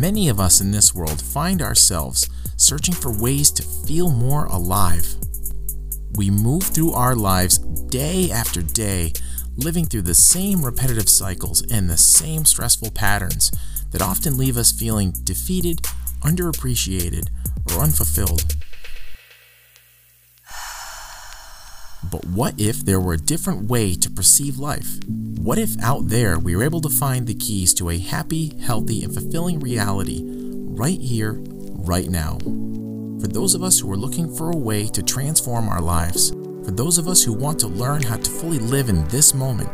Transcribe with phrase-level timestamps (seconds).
[0.00, 2.26] Many of us in this world find ourselves
[2.56, 5.06] searching for ways to feel more alive.
[6.16, 9.12] We move through our lives day after day,
[9.58, 13.52] living through the same repetitive cycles and the same stressful patterns
[13.90, 15.82] that often leave us feeling defeated,
[16.22, 17.28] underappreciated,
[17.70, 18.56] or unfulfilled.
[22.40, 24.98] What if there were a different way to perceive life?
[25.06, 29.04] What if out there we were able to find the keys to a happy, healthy,
[29.04, 32.38] and fulfilling reality right here, right now?
[33.20, 36.30] For those of us who are looking for a way to transform our lives,
[36.64, 39.68] for those of us who want to learn how to fully live in this moment,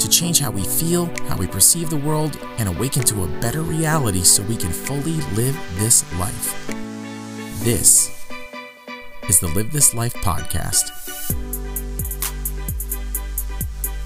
[0.00, 3.62] to change how we feel, how we perceive the world, and awaken to a better
[3.62, 6.52] reality so we can fully live this life.
[7.62, 8.10] This
[9.28, 10.95] is the Live This Life podcast.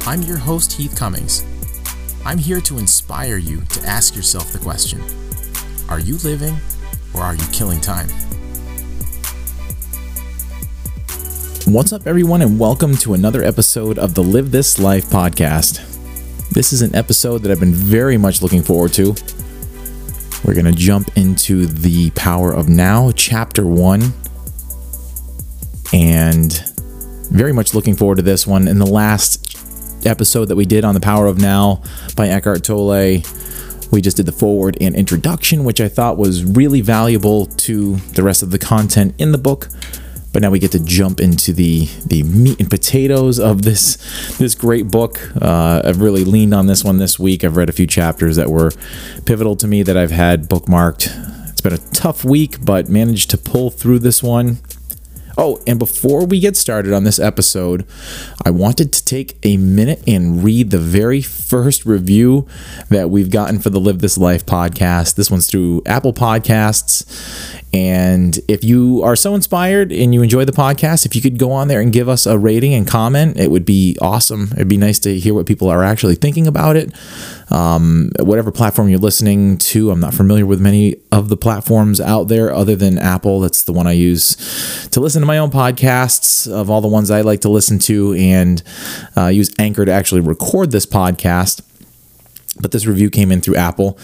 [0.06, 1.44] I'm your host, Heath Cummings.
[2.24, 5.02] I'm here to inspire you to ask yourself the question
[5.90, 6.56] Are you living
[7.14, 8.08] or are you killing time?
[11.66, 15.86] What's up, everyone, and welcome to another episode of the Live This Life podcast.
[16.48, 19.14] This is an episode that I've been very much looking forward to.
[20.44, 24.14] We're going to jump into the power of now, chapter one,
[25.92, 26.64] and
[27.30, 28.66] very much looking forward to this one.
[28.66, 29.49] In the last
[30.04, 31.82] episode that we did on the power of now
[32.16, 33.22] by Eckhart Tolle,
[33.90, 38.22] we just did the foreword and introduction, which I thought was really valuable to the
[38.22, 39.68] rest of the content in the book.
[40.32, 43.96] But now we get to jump into the the meat and potatoes of this
[44.38, 45.20] this great book.
[45.42, 47.42] Uh, I've really leaned on this one this week.
[47.42, 48.70] I've read a few chapters that were
[49.24, 51.48] pivotal to me that I've had bookmarked.
[51.48, 54.58] It's been a tough week, but managed to pull through this one.
[55.42, 57.86] Oh, and before we get started on this episode,
[58.44, 62.46] I wanted to take a minute and read the very first review
[62.90, 65.14] that we've gotten for the Live This Life podcast.
[65.14, 67.06] This one's through Apple Podcasts.
[67.72, 71.52] And if you are so inspired and you enjoy the podcast, if you could go
[71.52, 74.48] on there and give us a rating and comment, it would be awesome.
[74.54, 76.92] It'd be nice to hear what people are actually thinking about it.
[77.52, 82.24] Um, whatever platform you're listening to, I'm not familiar with many of the platforms out
[82.24, 83.38] there other than Apple.
[83.38, 87.10] That's the one I use to listen to my own podcasts of all the ones
[87.10, 88.62] I like to listen to and
[89.16, 91.62] uh, use Anchor to actually record this podcast
[92.60, 93.98] but this review came in through Apple.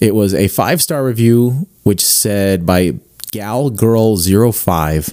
[0.00, 2.94] It was a five star review, which said by
[3.30, 5.12] Gal Girl 05,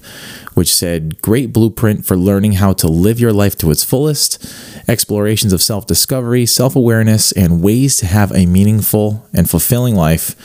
[0.53, 4.43] which said, Great blueprint for learning how to live your life to its fullest,
[4.87, 10.35] explorations of self discovery, self awareness, and ways to have a meaningful and fulfilling life.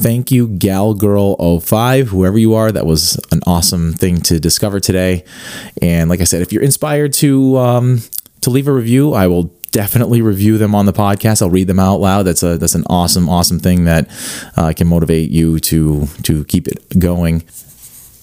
[0.00, 2.70] Thank you, Gal Girl 05, whoever you are.
[2.70, 5.24] That was an awesome thing to discover today.
[5.82, 8.02] And like I said, if you're inspired to, um,
[8.42, 11.42] to leave a review, I will definitely review them on the podcast.
[11.42, 12.24] I'll read them out loud.
[12.24, 14.08] That's a that's an awesome awesome thing that
[14.56, 17.42] uh, can motivate you to to keep it going.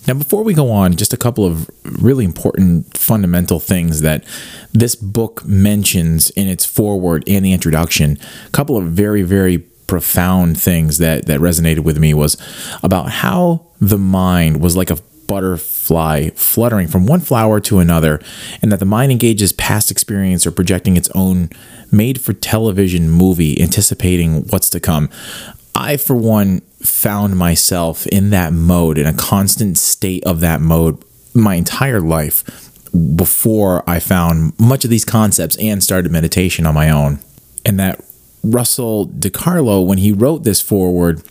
[0.08, 4.24] Now, before we go on, just a couple of really important fundamental things that
[4.72, 8.20] this book mentions in its foreword and the introduction.
[8.46, 12.38] A couple of very, very profound things that, that resonated with me was
[12.84, 18.22] about how the mind was like a butterfly fluttering from one flower to another,
[18.62, 21.50] and that the mind engages past experience or projecting its own
[21.92, 25.10] made for television movie, anticipating what's to come.
[25.74, 31.04] I, for one, found myself in that mode, in a constant state of that mode,
[31.34, 32.44] my entire life
[33.16, 37.20] before I found much of these concepts and started meditation on my own.
[37.66, 38.02] And that
[38.42, 41.22] Russell DiCarlo, when he wrote this foreword,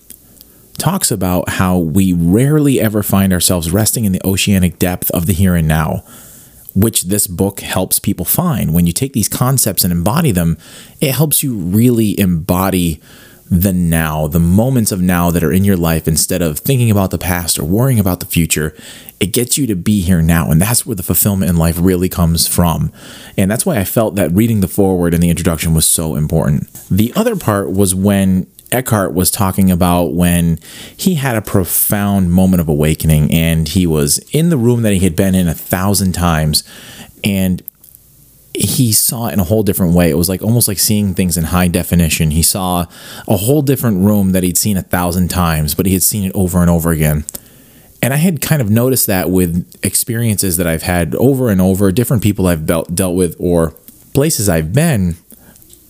[0.79, 5.33] talks about how we rarely ever find ourselves resting in the oceanic depth of the
[5.33, 6.05] here and now,
[6.75, 8.75] which this book helps people find.
[8.75, 10.59] When you take these concepts and embody them,
[11.01, 13.01] it helps you really embody
[13.51, 17.11] the now, the moments of now that are in your life instead of thinking about
[17.11, 18.75] the past or worrying about the future.
[19.21, 20.51] It gets you to be here now.
[20.51, 22.93] And that's where the fulfillment in life really comes from.
[23.37, 26.73] And that's why I felt that reading the foreword and the introduction was so important.
[26.91, 30.59] The other part was when Eckhart was talking about when
[30.97, 34.99] he had a profound moment of awakening and he was in the room that he
[34.99, 36.65] had been in a thousand times
[37.23, 37.63] and
[38.53, 40.11] he saw it in a whole different way.
[40.11, 42.31] It was like almost like seeing things in high definition.
[42.31, 42.87] He saw
[43.27, 46.33] a whole different room that he'd seen a thousand times, but he had seen it
[46.35, 47.25] over and over again.
[48.01, 51.91] And I had kind of noticed that with experiences that I've had over and over,
[51.91, 53.71] different people I've dealt with, or
[54.13, 55.17] places I've been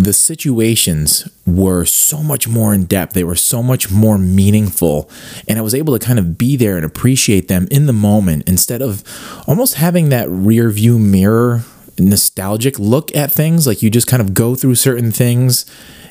[0.04, 3.12] the situations were so much more in depth.
[3.12, 5.10] They were so much more meaningful.
[5.48, 8.48] And I was able to kind of be there and appreciate them in the moment
[8.48, 9.02] instead of
[9.46, 11.64] almost having that rear view mirror
[11.98, 13.66] nostalgic look at things.
[13.66, 15.66] Like you just kind of go through certain things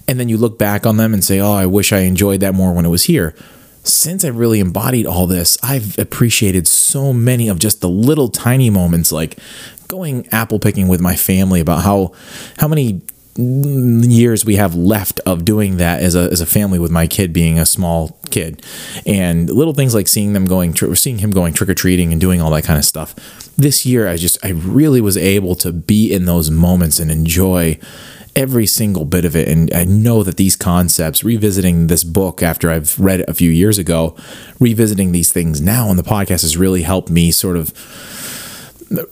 [0.07, 2.53] and then you look back on them and say, oh, I wish I enjoyed that
[2.53, 3.35] more when it was here.
[3.85, 8.69] Since I've really embodied all this, I've appreciated so many of just the little tiny
[8.69, 9.37] moments like
[9.89, 12.13] going apple picking with my family about how
[12.57, 13.01] how many
[13.35, 17.33] years we have left of doing that as a, as a family with my kid
[17.33, 18.63] being a small kid.
[19.05, 22.63] And little things like seeing them going seeing him going trick-or-treating and doing all that
[22.63, 23.15] kind of stuff.
[23.57, 27.79] This year i just i really was able to be in those moments and enjoy
[28.35, 29.47] every single bit of it.
[29.47, 33.51] And i know that these concepts revisiting this book after i've read it a few
[33.51, 34.15] years ago
[34.59, 37.73] revisiting these things now on the podcast has really helped me sort of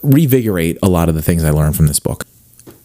[0.02, 2.24] revigorate a lot of the things i learned from this book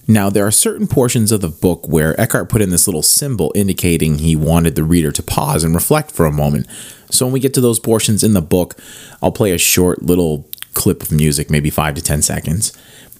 [0.07, 3.51] now, there are certain portions of the book where Eckhart put in this little symbol
[3.56, 6.65] indicating he wanted the reader to pause and reflect for a moment.
[7.12, 8.75] So, when we get to those portions in the book,
[9.21, 12.71] I'll play a short little clip of music, maybe five to 10 seconds.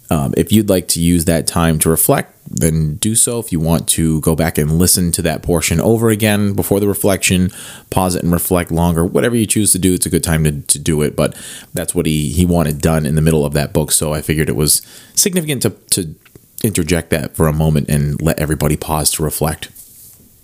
[0.10, 3.40] Um, if you'd like to use that time to reflect, then do so.
[3.40, 6.88] If you want to go back and listen to that portion over again before the
[6.88, 7.52] reflection,
[7.90, 9.06] pause it and reflect longer.
[9.06, 11.16] Whatever you choose to do, it's a good time to, to do it.
[11.16, 11.36] But
[11.74, 13.92] that's what he, he wanted done in the middle of that book.
[13.92, 14.82] So I figured it was
[15.14, 16.16] significant to, to
[16.64, 19.70] interject that for a moment and let everybody pause to reflect.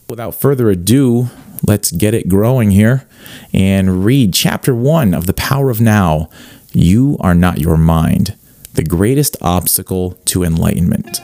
[0.09, 1.29] Without further ado,
[1.65, 3.07] let's get it growing here
[3.53, 6.29] and read chapter one of The Power of Now.
[6.71, 8.35] You are not your mind,
[8.73, 11.21] the greatest obstacle to enlightenment.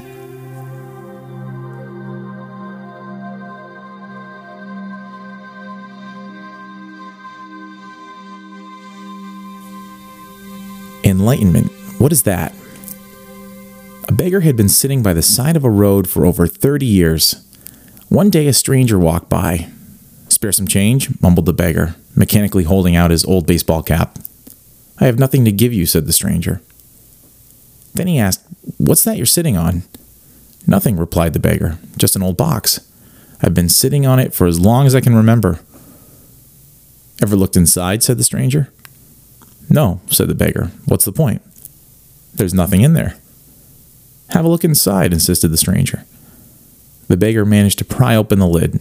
[11.03, 11.71] Enlightenment.
[11.97, 12.53] What is that?
[14.19, 17.41] Beggar had been sitting by the side of a road for over 30 years.
[18.09, 19.69] One day a stranger walked by.
[20.27, 24.19] Spare some change, mumbled the beggar, mechanically holding out his old baseball cap.
[24.99, 26.61] I have nothing to give you, said the stranger.
[27.93, 28.45] Then he asked,
[28.77, 29.83] What's that you're sitting on?
[30.67, 32.85] Nothing, replied the beggar, just an old box.
[33.41, 35.61] I've been sitting on it for as long as I can remember.
[37.21, 38.03] Ever looked inside?
[38.03, 38.69] said the stranger.
[39.69, 40.71] No, said the beggar.
[40.87, 41.41] What's the point?
[42.33, 43.15] There's nothing in there.
[44.31, 46.05] Have a look inside, insisted the stranger.
[47.07, 48.79] The beggar managed to pry open the lid.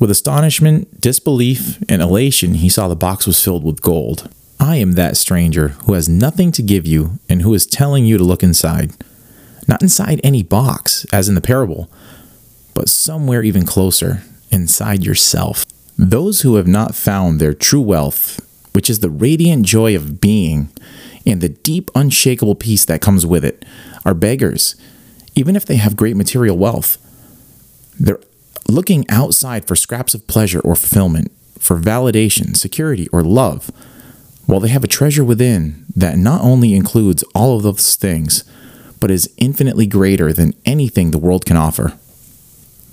[0.00, 4.28] With astonishment, disbelief, and elation, he saw the box was filled with gold.
[4.60, 8.18] I am that stranger who has nothing to give you and who is telling you
[8.18, 8.92] to look inside.
[9.68, 11.90] Not inside any box, as in the parable,
[12.74, 15.64] but somewhere even closer, inside yourself.
[15.96, 18.40] Those who have not found their true wealth,
[18.72, 20.70] which is the radiant joy of being
[21.26, 23.64] and the deep, unshakable peace that comes with it,
[24.04, 24.76] are beggars,
[25.34, 26.98] even if they have great material wealth.
[27.98, 28.20] They're
[28.68, 33.70] looking outside for scraps of pleasure or fulfillment, for validation, security, or love,
[34.46, 38.44] while they have a treasure within that not only includes all of those things,
[39.00, 41.94] but is infinitely greater than anything the world can offer.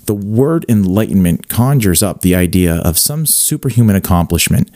[0.06, 4.70] The word enlightenment conjures up the idea of some superhuman accomplishment,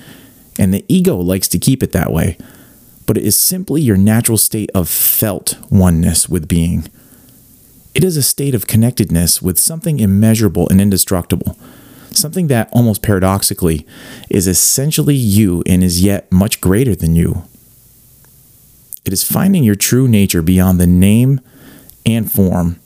[0.58, 2.36] and the ego likes to keep it that way
[3.10, 6.88] but it is simply your natural state of felt oneness with being.
[7.92, 11.58] It is a state of connectedness with something immeasurable and indestructible,
[12.12, 13.84] something that, almost paradoxically,
[14.30, 17.42] is essentially you and is yet much greater than you.
[19.04, 21.40] It is finding your true nature beyond the name
[22.06, 22.78] and form.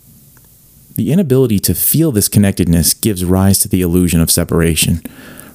[0.94, 5.02] The inability to feel this connectedness gives rise to the illusion of separation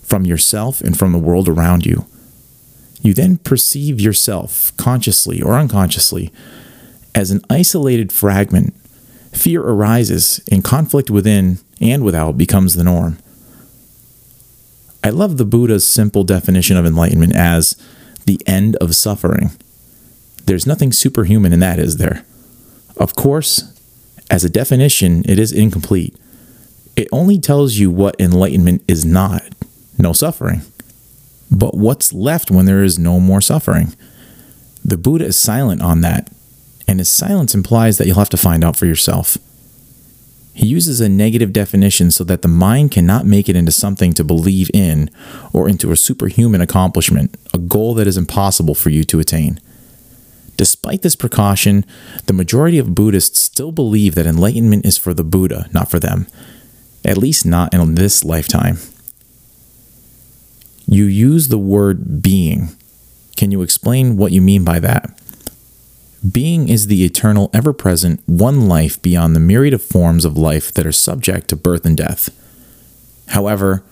[0.04, 2.06] from yourself and from the world around you.
[3.02, 6.32] You then perceive yourself, consciously or unconsciously,
[7.16, 8.74] as an isolated fragment.
[9.32, 13.18] Fear arises, and conflict within and without becomes the norm.
[15.04, 17.76] I love the Buddha's simple definition of enlightenment as
[18.26, 19.52] the end of suffering.
[20.46, 22.26] There's nothing superhuman in that, is there?
[22.98, 23.80] Of course,
[24.30, 26.16] as a definition, it is incomplete.
[26.96, 29.44] It only tells you what enlightenment is not
[29.98, 30.64] no suffering.
[31.52, 33.96] But what's left when there is no more suffering?
[34.84, 36.30] The Buddha is silent on that,
[36.88, 39.38] and his silence implies that you'll have to find out for yourself.
[40.54, 44.26] He uses a negative definition so that the mind cannot make it into something to
[44.26, 45.10] believe in
[45.54, 49.60] or into a superhuman accomplishment, a goal that is impossible for you to attain.
[50.58, 51.86] Despite this precaution,
[52.26, 56.28] the majority of Buddhists still believe that enlightenment is for the Buddha, not for them,
[57.06, 58.80] at least not in this lifetime.
[60.92, 62.70] You use the word being.
[63.38, 65.16] Can you explain what you mean by that?
[66.32, 70.74] Being is the eternal, ever present, one life beyond the myriad of forms of life
[70.74, 72.36] that are subject to birth and death.
[73.28, 73.84] However,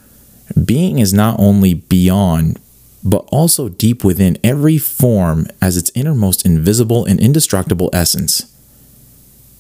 [0.65, 2.59] being is not only beyond,
[3.03, 8.51] but also deep within every form as its innermost invisible and indestructible essence.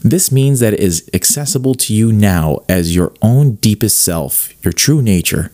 [0.03, 4.73] This means that it is accessible to you now as your own deepest self, your
[4.73, 5.51] true nature,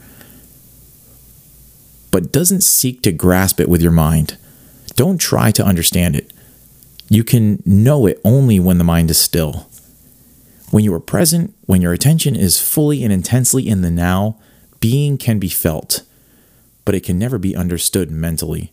[2.13, 4.37] but doesn't seek to grasp it with your mind.
[4.95, 6.31] Don't try to understand it.
[7.09, 9.67] You can know it only when the mind is still.
[10.69, 14.39] When you are present, when your attention is fully and intensely in the now,
[14.79, 16.03] being can be felt,
[16.85, 18.71] but it can never be understood mentally.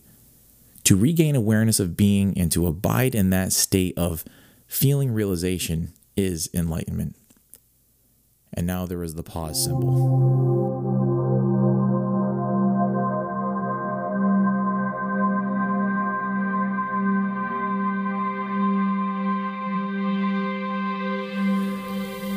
[0.83, 4.23] To regain awareness of being and to abide in that state of
[4.67, 7.15] feeling realization is enlightenment.
[8.53, 11.00] And now there is the pause symbol.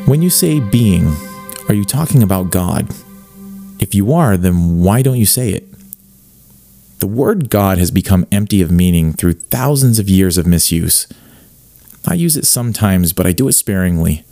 [0.06, 1.16] When you say being,
[1.66, 2.94] are you talking about God?
[3.80, 5.64] If you are, then why don't you say it?
[6.98, 11.06] The word God has become empty of meaning through thousands of years of misuse.
[12.06, 14.26] I use it sometimes, but I do it sparingly.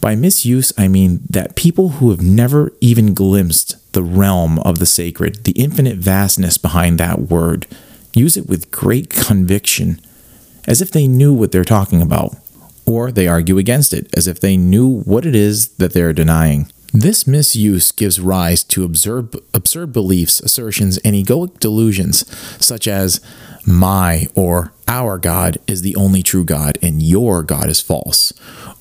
[0.00, 4.86] By misuse, I mean that people who have never even glimpsed the realm of the
[4.86, 7.68] sacred, the infinite vastness behind that word,
[8.12, 10.00] use it with great conviction,
[10.66, 12.34] as if they knew what they're talking about
[12.86, 16.70] or they argue against it as if they knew what it is that they're denying.
[16.92, 22.24] This misuse gives rise to absurd, absurd beliefs, assertions, and egoic delusions,
[22.64, 23.20] such as
[23.66, 28.32] my or our God is the only true God and your God is false.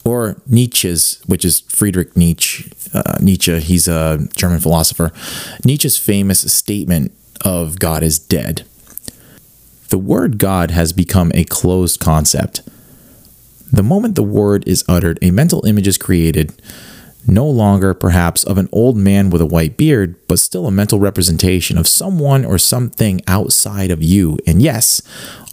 [0.05, 5.11] Or Nietzsche's, which is Friedrich Nietzsche, uh, Nietzsche, he's a German philosopher,
[5.65, 8.63] Nietzsche's famous statement of God is dead.
[9.89, 12.61] The word God has become a closed concept.
[13.73, 16.53] The moment the word is uttered, a mental image is created,
[17.25, 20.99] no longer perhaps of an old man with a white beard, but still a mental
[20.99, 24.37] representation of someone or something outside of you.
[24.45, 25.01] And yes,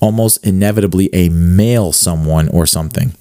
[0.02, 3.12] almost inevitably a male someone or something.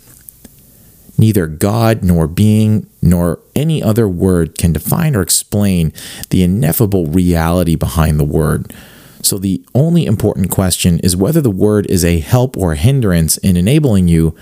[1.18, 5.94] Neither God nor being nor any other word can define or explain
[6.30, 8.74] the ineffable reality behind the word.
[9.22, 13.58] So, the only important question is whether the word is a help or hindrance in
[13.58, 14.34] enabling you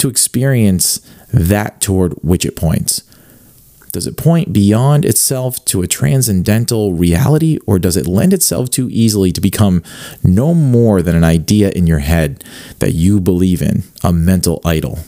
[0.00, 1.00] to experience
[1.32, 3.02] that toward which it points.
[3.92, 8.88] Does it point beyond itself to a transcendental reality, or does it lend itself too
[8.90, 9.82] easily to become
[10.22, 12.44] no more than an idea in your head
[12.78, 15.00] that you believe in, a mental idol?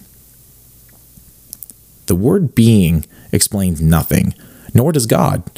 [2.06, 4.34] The word being explains nothing,
[4.74, 5.48] nor does God.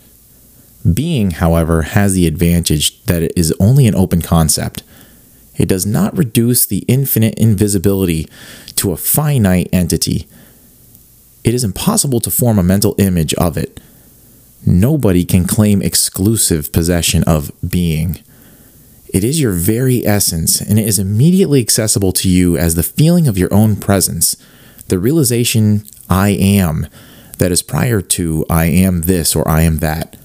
[0.93, 4.83] Being, however, has the advantage that it is only an open concept.
[5.57, 8.29] It does not reduce the infinite invisibility
[8.77, 10.27] to a finite entity.
[11.45, 13.81] It is impossible to form a mental image of it.
[14.67, 18.19] Nobody can claim exclusive possession of being.
[19.09, 23.29] It is your very essence, and it is immediately accessible to you as the feeling
[23.29, 24.37] of your own presence,
[24.89, 26.89] the realization I am,
[27.39, 30.17] that is prior to I am this or I am that.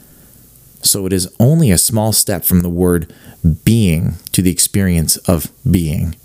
[0.82, 3.14] So it is only a small step from the word
[3.64, 6.16] being to the experience of being.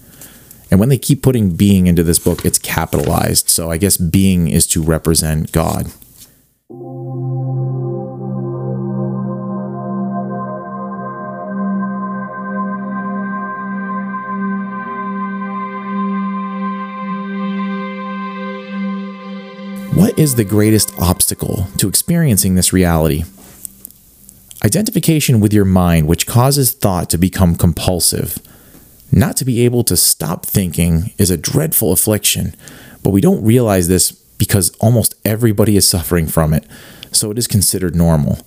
[0.71, 3.49] And when they keep putting being into this book, it's capitalized.
[3.49, 5.87] So I guess being is to represent God.
[19.95, 23.25] What is the greatest obstacle to experiencing this reality?
[24.64, 28.38] Identification with your mind, which causes thought to become compulsive.
[29.12, 32.56] Not to be able to stop thinking is a dreadful affliction,
[33.02, 36.64] but we don't realize this because almost everybody is suffering from it,
[37.12, 38.38] so it is considered normal.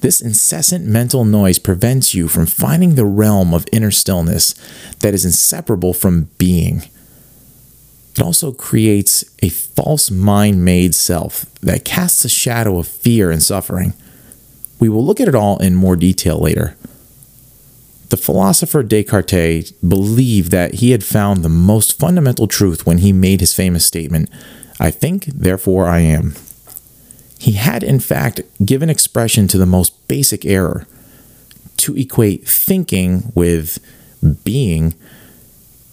[0.00, 4.52] This incessant mental noise prevents you from finding the realm of inner stillness
[5.00, 6.82] that is inseparable from being.
[8.14, 13.42] It also creates a false mind made self that casts a shadow of fear and
[13.42, 13.94] suffering.
[14.82, 16.76] We will look at it all in more detail later.
[18.08, 23.38] The philosopher Descartes believed that he had found the most fundamental truth when he made
[23.38, 24.28] his famous statement,
[24.80, 26.34] I think, therefore I am.
[27.38, 30.84] He had, in fact, given expression to the most basic error
[31.76, 33.78] to equate thinking with
[34.42, 34.96] being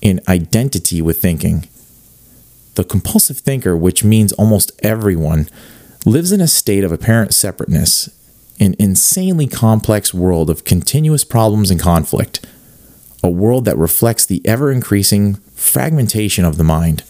[0.01, 1.69] in identity with thinking.
[2.73, 5.47] The compulsive thinker, which means almost everyone,
[6.07, 8.09] lives in a state of apparent separateness
[8.59, 12.45] an insanely complex world of continuous problems and conflict,
[13.23, 17.03] a world that reflects the ever increasing fragmentation of the mind.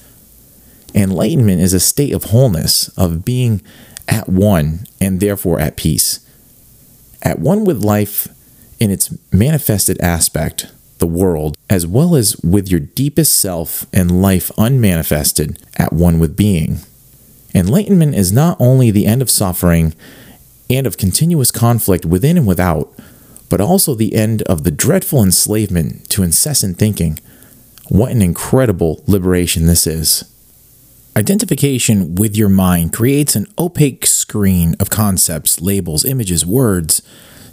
[0.93, 3.61] Enlightenment is a state of wholeness, of being
[4.07, 6.19] at one and therefore at peace,
[7.21, 8.27] at one with life
[8.79, 14.51] in its manifested aspect, the world, as well as with your deepest self and life
[14.57, 16.79] unmanifested, at one with being.
[17.53, 19.93] Enlightenment is not only the end of suffering
[20.69, 22.93] and of continuous conflict within and without,
[23.49, 27.19] but also the end of the dreadful enslavement to incessant thinking.
[27.89, 30.23] What an incredible liberation this is.
[31.17, 37.01] Identification with your mind creates an opaque screen of concepts, labels, images, words,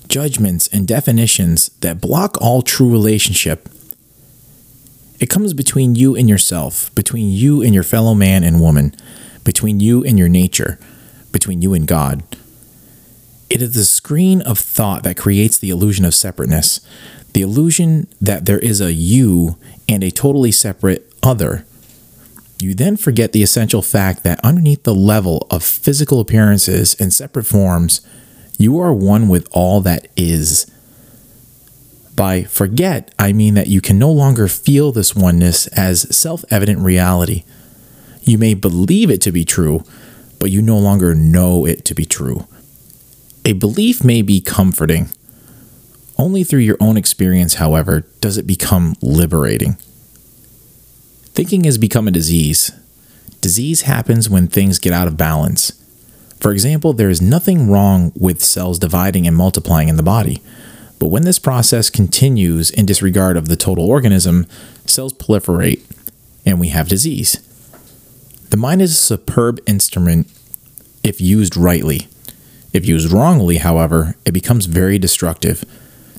[0.08, 3.68] judgments, and definitions that block all true relationship.
[5.18, 8.94] It comes between you and yourself, between you and your fellow man and woman,
[9.42, 10.78] between you and your nature,
[11.32, 12.22] between you and God.
[13.48, 16.80] It is the screen of thought that creates the illusion of separateness,
[17.32, 19.56] the illusion that there is a you
[19.88, 21.64] and a totally separate other.
[22.58, 27.46] You then forget the essential fact that underneath the level of physical appearances and separate
[27.46, 28.00] forms,
[28.58, 30.70] you are one with all that is.
[32.16, 36.80] By forget, I mean that you can no longer feel this oneness as self evident
[36.80, 37.44] reality.
[38.22, 39.84] You may believe it to be true,
[40.40, 42.46] but you no longer know it to be true.
[43.46, 45.08] A belief may be comforting.
[46.18, 49.74] Only through your own experience, however, does it become liberating.
[51.26, 52.72] Thinking has become a disease.
[53.40, 55.80] Disease happens when things get out of balance.
[56.40, 60.42] For example, there is nothing wrong with cells dividing and multiplying in the body.
[60.98, 64.48] But when this process continues in disregard of the total organism,
[64.86, 65.82] cells proliferate
[66.44, 67.34] and we have disease.
[68.50, 70.26] The mind is a superb instrument
[71.04, 72.08] if used rightly.
[72.76, 75.64] If used wrongly, however, it becomes very destructive.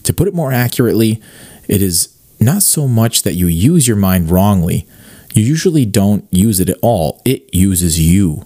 [0.01, 1.21] To put it more accurately,
[1.67, 4.87] it is not so much that you use your mind wrongly,
[5.35, 8.43] you usually don't use it at all, it uses you.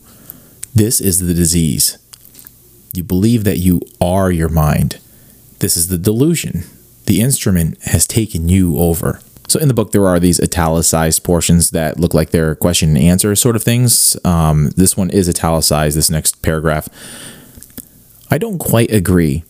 [0.76, 1.98] This is the disease.
[2.94, 5.00] You believe that you are your mind.
[5.60, 6.66] This is the delusion.
[7.06, 9.22] The instrument has taken you over.
[9.48, 12.98] So in the book, there are these italicized portions that look like they're question and
[12.98, 14.18] answer sort of things.
[14.26, 16.90] Um, this one is italicized, this next paragraph.
[18.32, 19.44] I don't quite agree.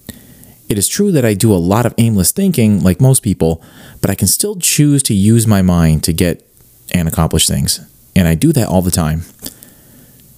[0.67, 3.61] It is true that I do a lot of aimless thinking, like most people,
[4.01, 6.47] but I can still choose to use my mind to get
[6.93, 7.79] and accomplish things.
[8.15, 9.21] And I do that all the time.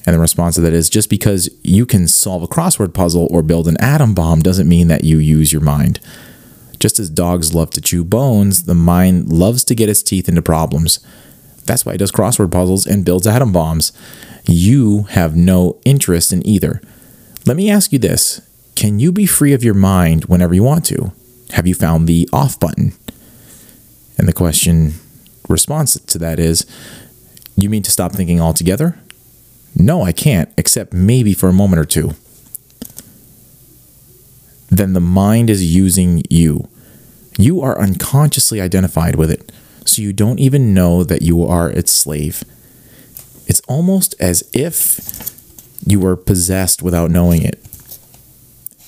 [0.06, 3.42] And the response to that is just because you can solve a crossword puzzle or
[3.42, 6.00] build an atom bomb doesn't mean that you use your mind.
[6.80, 10.42] Just as dogs love to chew bones, the mind loves to get its teeth into
[10.42, 11.00] problems.
[11.66, 13.94] That's why it does crossword puzzles and builds atom bombs.
[14.46, 16.82] You have no interest in either.
[17.46, 18.42] Let me ask you this
[18.76, 21.12] Can you be free of your mind whenever you want to?
[21.52, 22.94] Have you found the off button?
[24.18, 24.94] And the question
[25.50, 26.66] response to that is
[27.58, 28.98] You mean to stop thinking altogether?
[29.76, 32.12] No, I can't, except maybe for a moment or two.
[34.70, 36.70] Then the mind is using you.
[37.38, 39.52] You are unconsciously identified with it,
[39.86, 42.44] so you don't even know that you are its slave.
[43.48, 45.33] It's almost as if
[45.86, 47.60] you were possessed without knowing it.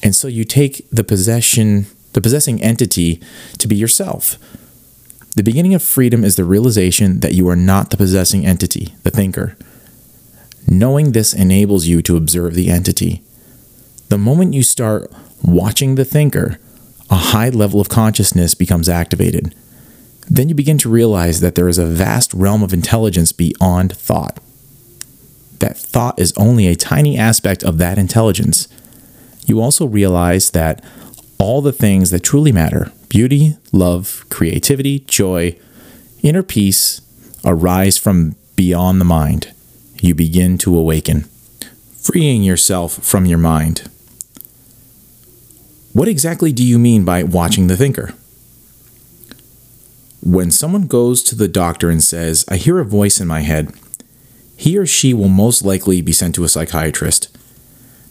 [0.03, 3.21] And so you take the possession, the possessing entity
[3.57, 4.37] to be yourself.
[5.35, 9.11] The beginning of freedom is the realization that you are not the possessing entity, the
[9.11, 9.57] thinker.
[10.67, 13.21] Knowing this enables you to observe the entity.
[14.09, 15.11] The moment you start
[15.43, 16.59] watching the thinker,
[17.09, 19.53] a high level of consciousness becomes activated.
[20.29, 24.39] Then you begin to realize that there is a vast realm of intelligence beyond thought.
[25.65, 28.67] That thought is only a tiny aspect of that intelligence.
[29.47, 30.83] You also realize that
[31.39, 35.57] all the things that truly matter beauty, love, creativity, joy,
[36.21, 37.01] inner peace
[37.43, 39.53] arise from beyond the mind
[40.01, 41.21] you begin to awaken,
[41.97, 43.89] freeing yourself from your mind.
[45.93, 48.13] What exactly do you mean by watching the thinker?
[50.21, 53.73] When someone goes to the doctor and says, I hear a voice in my head,
[54.55, 57.35] he or she will most likely be sent to a psychiatrist.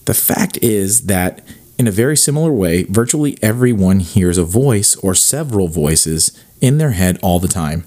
[0.04, 1.42] The fact is that,
[1.78, 6.92] in a very similar way, virtually everyone hears a voice or several voices in their
[6.92, 7.85] head all the time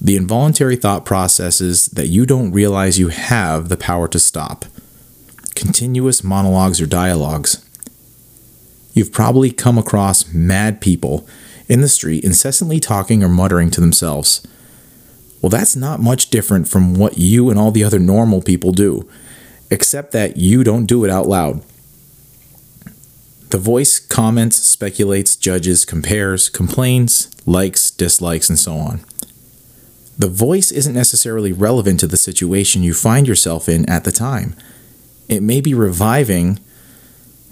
[0.00, 4.64] the involuntary thought processes that you don't realize you have the power to stop.
[5.54, 7.64] Continuous monologues or dialogues.
[8.92, 11.26] You've probably come across mad people
[11.68, 14.46] in the street incessantly talking or muttering to themselves.
[15.40, 19.08] Well, that's not much different from what you and all the other normal people do,
[19.70, 21.62] except that you don't do it out loud.
[23.50, 29.00] The voice comments, speculates, judges, compares, complains, likes, dislikes, and so on.
[30.18, 34.56] The voice isn't necessarily relevant to the situation you find yourself in at the time.
[35.28, 36.58] It may be reviving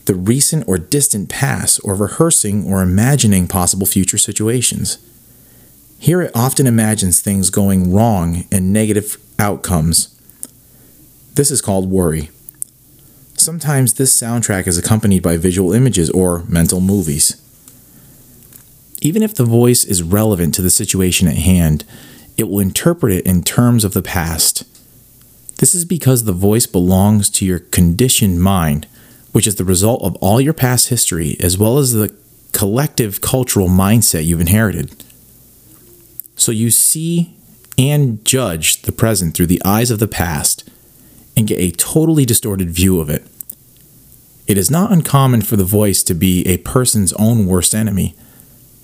[0.06, 4.98] the recent or distant past, or rehearsing or imagining possible future situations.
[5.98, 10.12] Here it often imagines things going wrong and negative outcomes.
[11.34, 12.30] This is called worry.
[13.34, 17.40] Sometimes this soundtrack is accompanied by visual images or mental movies.
[19.02, 21.84] Even if the voice is relevant to the situation at hand,
[22.36, 24.64] it will interpret it in terms of the past.
[25.58, 28.86] This is because the voice belongs to your conditioned mind,
[29.32, 32.14] which is the result of all your past history as well as the
[32.52, 35.04] collective cultural mindset you've inherited.
[36.36, 37.34] So you see
[37.78, 40.68] and judge the present through the eyes of the past
[41.36, 43.26] and get a totally distorted view of it.
[44.46, 48.14] It is not uncommon for the voice to be a person's own worst enemy.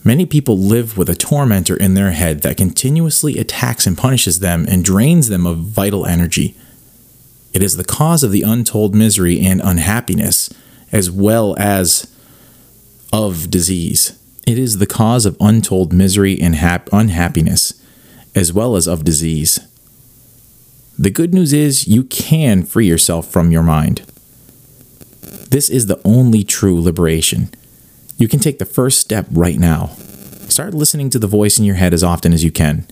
[0.05, 4.67] Many people live with a tormentor in their head that continuously attacks and punishes them
[4.69, 6.57] and drains them of vital energy.
[7.53, 10.53] It is the cause of the untold misery and unhappiness,
[10.91, 12.13] as well as
[13.13, 14.19] of disease.
[14.47, 17.81] It is the cause of untold misery and hap- unhappiness,
[18.35, 19.61] as well as of disease.
[20.99, 24.03] The good news is you can free yourself from your mind.
[25.51, 27.51] This is the only true liberation.
[28.19, 29.89] You can take the first step right now.
[30.49, 32.87] Start listening to the voice in your head as often as you can.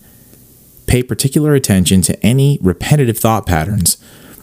[0.86, 3.96] Pay particular attention to any repetitive thought patterns,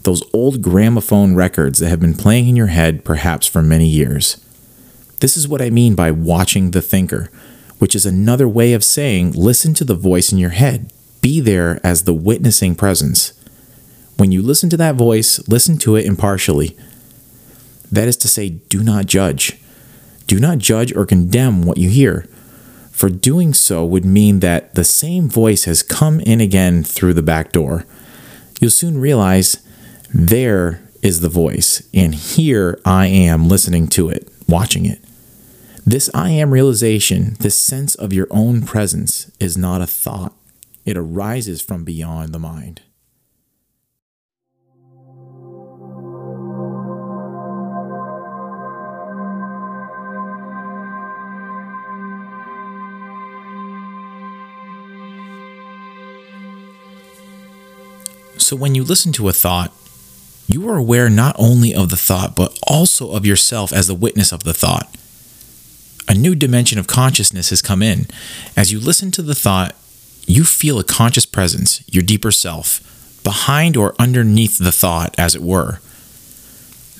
[0.04, 4.42] those old gramophone records that have been playing in your head perhaps for many years.
[5.20, 7.30] This is what I mean by watching the thinker,
[7.78, 10.92] which is another way of saying listen to the voice in your head.
[11.20, 13.32] Be there as the witnessing presence.
[14.16, 16.76] When you listen to that voice, listen to it impartially.
[17.90, 19.58] That is to say, do not judge.
[20.26, 22.28] Do not judge or condemn what you hear,
[22.90, 27.22] for doing so would mean that the same voice has come in again through the
[27.22, 27.86] back door.
[28.60, 29.64] You'll soon realize
[30.12, 35.00] there is the voice, and here I am listening to it, watching it.
[35.88, 40.34] This I am realization, this sense of your own presence, is not a thought.
[40.84, 42.82] It arises from beyond the mind.
[58.36, 59.72] So, when you listen to a thought,
[60.46, 64.32] you are aware not only of the thought, but also of yourself as the witness
[64.32, 64.94] of the thought
[66.08, 68.06] a new dimension of consciousness has come in.
[68.56, 69.76] As you listen to the thought,
[70.26, 72.80] you feel a conscious presence, your deeper self,
[73.22, 75.80] behind or underneath the thought, as it were.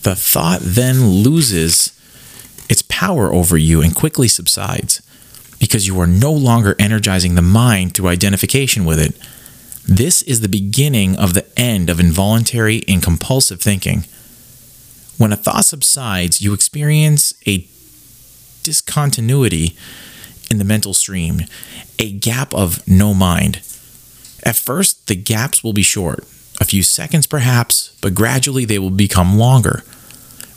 [0.02, 1.98] The thought then loses
[2.68, 5.02] its power over you and quickly subsides
[5.58, 9.16] because you are no longer energizing the mind through identification with it.
[9.86, 14.04] This is the beginning of the end of involuntary and compulsive thinking.
[15.16, 17.66] When a thought subsides, you experience a
[18.68, 19.74] discontinuity
[20.50, 21.40] in the mental stream,
[21.98, 23.62] a gap of no mind.
[24.42, 26.24] At first, the gaps will be short,
[26.61, 29.85] a few seconds perhaps, but gradually they will become longer.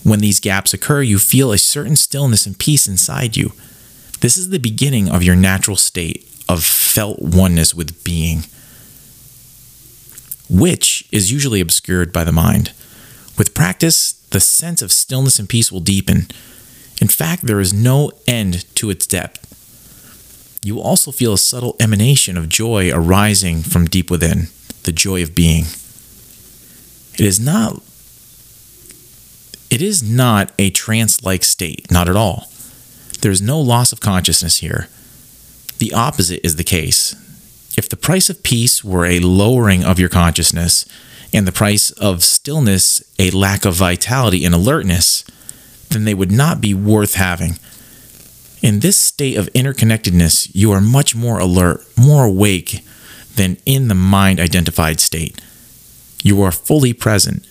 [0.04, 3.54] When these gaps occur, you feel a certain stillness and peace inside you.
[4.20, 8.44] This is the beginning of your natural state of felt oneness with being,
[10.50, 12.74] which is usually obscured by the mind.
[13.38, 16.28] With practice, the sense of stillness and peace will deepen.
[17.02, 19.48] In fact, there is no end to its depth.
[20.64, 24.48] You also feel a subtle emanation of joy arising from deep within,
[24.84, 25.66] the joy of being.
[27.16, 27.82] It is not
[29.72, 32.50] it is not a trance-like state, not at all.
[33.22, 34.90] There is no loss of consciousness here.
[35.80, 37.16] The opposite is the case.
[37.78, 40.86] If the price of peace were a lowering of your consciousness,
[41.34, 45.24] and the price of stillness a lack of vitality and alertness,
[45.92, 47.58] then they would not be worth having.
[48.62, 52.86] In this state of interconnectedness, you are much more alert, more awake
[53.36, 55.42] than in the mind identified state.
[56.24, 57.48] You are fully present.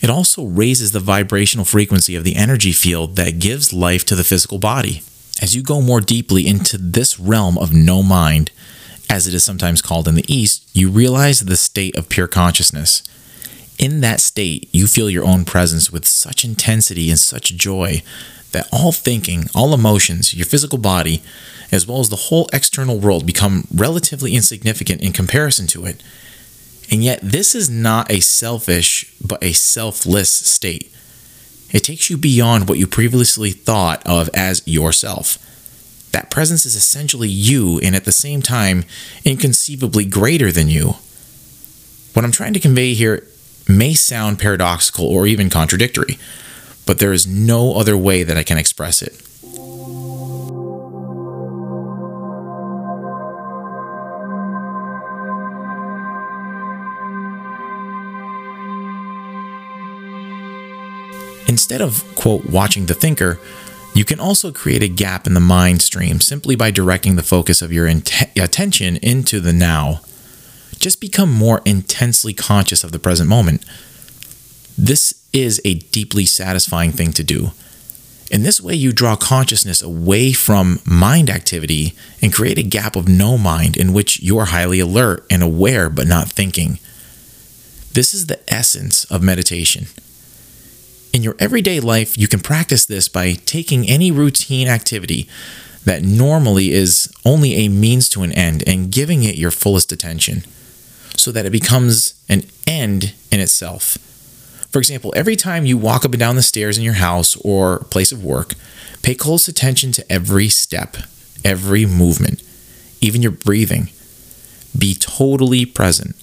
[0.00, 4.24] It also raises the vibrational frequency of the energy field that gives life to the
[4.24, 5.02] physical body.
[5.40, 8.50] As you go more deeply into this realm of no mind,
[9.08, 13.02] as it is sometimes called in the East, you realize the state of pure consciousness.
[13.78, 18.02] In that state, you feel your own presence with such intensity and such joy
[18.50, 21.22] that all thinking, all emotions, your physical body,
[21.70, 26.02] as well as the whole external world become relatively insignificant in comparison to it.
[26.90, 30.92] And yet, this is not a selfish, but a selfless state.
[31.70, 35.38] It takes you beyond what you previously thought of as yourself.
[36.12, 38.84] That presence is essentially you, and at the same time,
[39.24, 40.94] inconceivably greater than you.
[42.14, 43.28] What I'm trying to convey here
[43.68, 46.18] may sound paradoxical or even contradictory,
[46.86, 49.22] but there is no other way that I can express it.
[61.46, 63.40] Instead of, quote, watching the thinker,
[63.94, 67.62] you can also create a gap in the mind stream simply by directing the focus
[67.62, 70.00] of your attention into the now
[70.78, 73.64] just become more intensely conscious of the present moment.
[74.76, 77.50] This is a deeply satisfying thing to do.
[78.30, 83.08] In this way, you draw consciousness away from mind activity and create a gap of
[83.08, 86.78] no mind in which you are highly alert and aware but not thinking.
[87.92, 89.86] This is the essence of meditation.
[91.12, 95.26] In your everyday life, you can practice this by taking any routine activity
[95.84, 100.44] that normally is only a means to an end and giving it your fullest attention
[101.18, 103.98] so that it becomes an end in itself.
[104.70, 107.80] For example, every time you walk up and down the stairs in your house or
[107.90, 108.54] place of work,
[109.02, 110.96] pay close attention to every step,
[111.44, 112.42] every movement,
[113.00, 113.88] even your breathing.
[114.76, 116.14] Be totally present.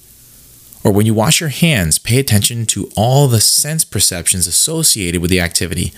[0.84, 5.30] Or when you wash your hands, pay attention to all the sense perceptions associated with
[5.30, 5.92] the activity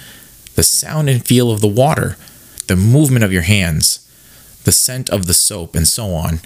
[0.54, 2.16] the sound and feel of the water,
[2.66, 4.04] the movement of your hands,
[4.64, 6.40] the scent of the soap, and so on.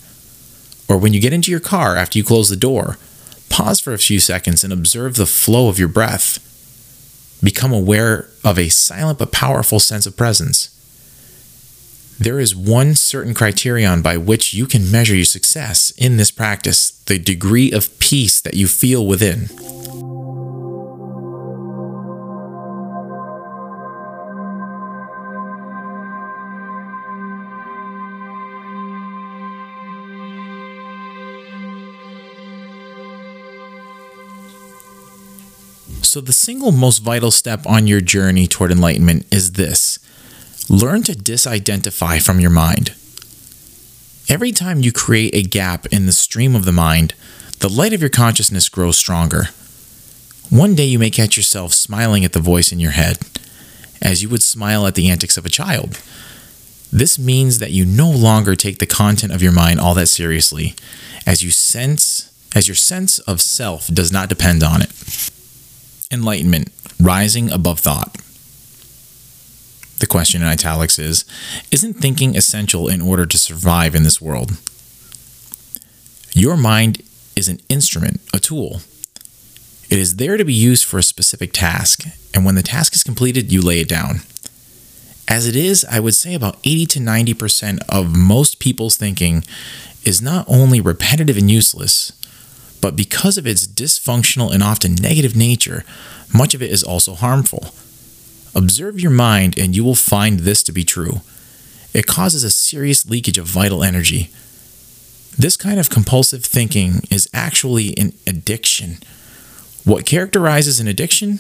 [0.93, 2.99] Or when you get into your car after you close the door,
[3.53, 6.39] Pause for a few seconds and observe the flow of your breath.
[7.45, 10.71] Become aware of a silent but powerful sense of presence.
[12.19, 16.93] There is one certain criterion by which you can measure your success in this practice
[17.05, 19.51] the degree of peace that you feel within.
[36.13, 39.99] So, the single most vital step on your journey toward enlightenment is this
[40.69, 42.91] learn to disidentify from your mind.
[44.29, 47.15] Every time you create a gap in the stream of the mind,
[47.61, 49.45] the light of your consciousness grows stronger.
[50.51, 53.17] One day you may catch yourself smiling at the voice in your head,
[54.03, 55.99] as you would smile at the antics of a child.
[56.93, 60.75] This means that you no longer take the content of your mind all that seriously,
[61.27, 64.93] as you sense as your sense of self does not depend on it
[66.13, 66.69] enlightenment,
[67.01, 68.17] rising above thought.
[69.99, 71.25] The question in italics is
[71.71, 74.59] Isn't thinking essential in order to survive in this world?
[76.33, 77.03] Your mind
[77.37, 78.81] is an instrument, a tool.
[79.91, 83.05] It is there to be used for a specific task, and when the task is
[83.05, 84.23] completed, you lay it down.
[85.29, 89.45] As it is, I would say about 80 to 90% of most people's thinking
[90.05, 92.13] is not only repetitive and useless,
[92.83, 95.85] but because of its dysfunctional and often negative nature,
[96.35, 97.73] much of it is also harmful.
[98.55, 101.21] Observe your mind, and you will find this to be true.
[101.95, 104.31] It causes a serious leakage of vital energy.
[105.39, 108.99] This kind of compulsive thinking is actually an addiction.
[109.85, 111.39] What characterizes an addiction?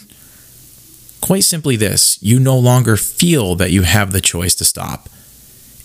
[1.21, 5.09] Quite simply, this you no longer feel that you have the choice to stop.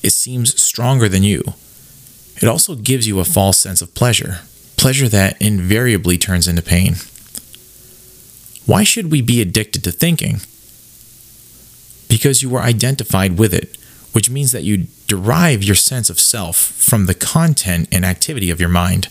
[0.04, 1.44] It seems stronger than you.
[2.36, 4.42] It also gives you a false sense of pleasure
[4.78, 6.96] pleasure that invariably turns into pain.
[8.66, 10.40] Why should we be addicted to thinking?
[12.10, 13.76] Because you are identified with it,
[14.14, 18.60] which means that you derive your sense of self from the content and activity of
[18.60, 19.10] your mind.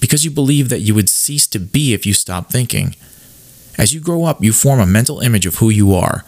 [0.00, 2.94] Because you believe that you would cease to be if you stop thinking.
[3.76, 6.24] As you grow up, you form a mental image of who you are,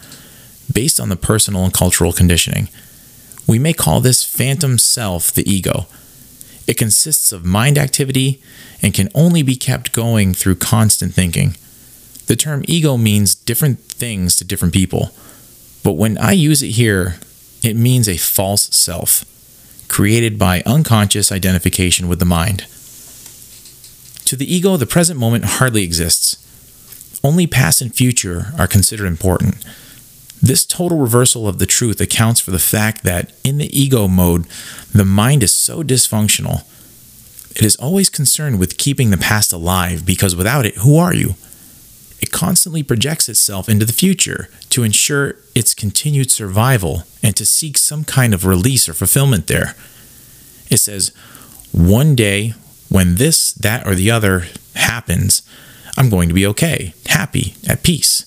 [0.71, 2.69] based on the personal and cultural conditioning.
[3.47, 5.87] We may call this phantom self the ego
[6.67, 8.41] it consists of mind activity
[8.81, 11.55] and can only be kept going through constant thinking.
[12.27, 15.11] The term ego means different things to different people,
[15.83, 17.15] but when I use it here,
[17.63, 19.23] it means a false self,
[19.87, 22.65] created by unconscious identification with the mind.
[24.25, 26.35] To the ego, the present moment hardly exists.
[27.23, 29.65] Only past and future are considered important.
[30.41, 34.45] This total reversal of the truth accounts for the fact that in the ego mode,
[34.93, 36.63] the mind is so dysfunctional.
[37.55, 41.35] It is always concerned with keeping the past alive because without it, who are you?
[42.19, 47.77] It constantly projects itself into the future to ensure its continued survival and to seek
[47.77, 49.75] some kind of release or fulfillment there.
[50.69, 51.11] It says,
[51.71, 52.53] one day,
[52.89, 54.45] when this, that, or the other
[54.75, 55.41] happens,
[55.97, 58.26] I'm going to be okay, happy, at peace.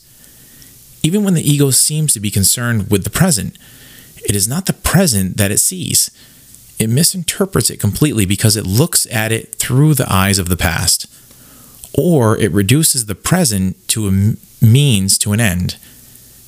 [1.02, 3.56] Even when the ego seems to be concerned with the present,
[4.28, 6.10] it is not the present that it sees.
[6.78, 11.06] It misinterprets it completely because it looks at it through the eyes of the past.
[11.96, 15.76] Or it reduces the present to a means to an end,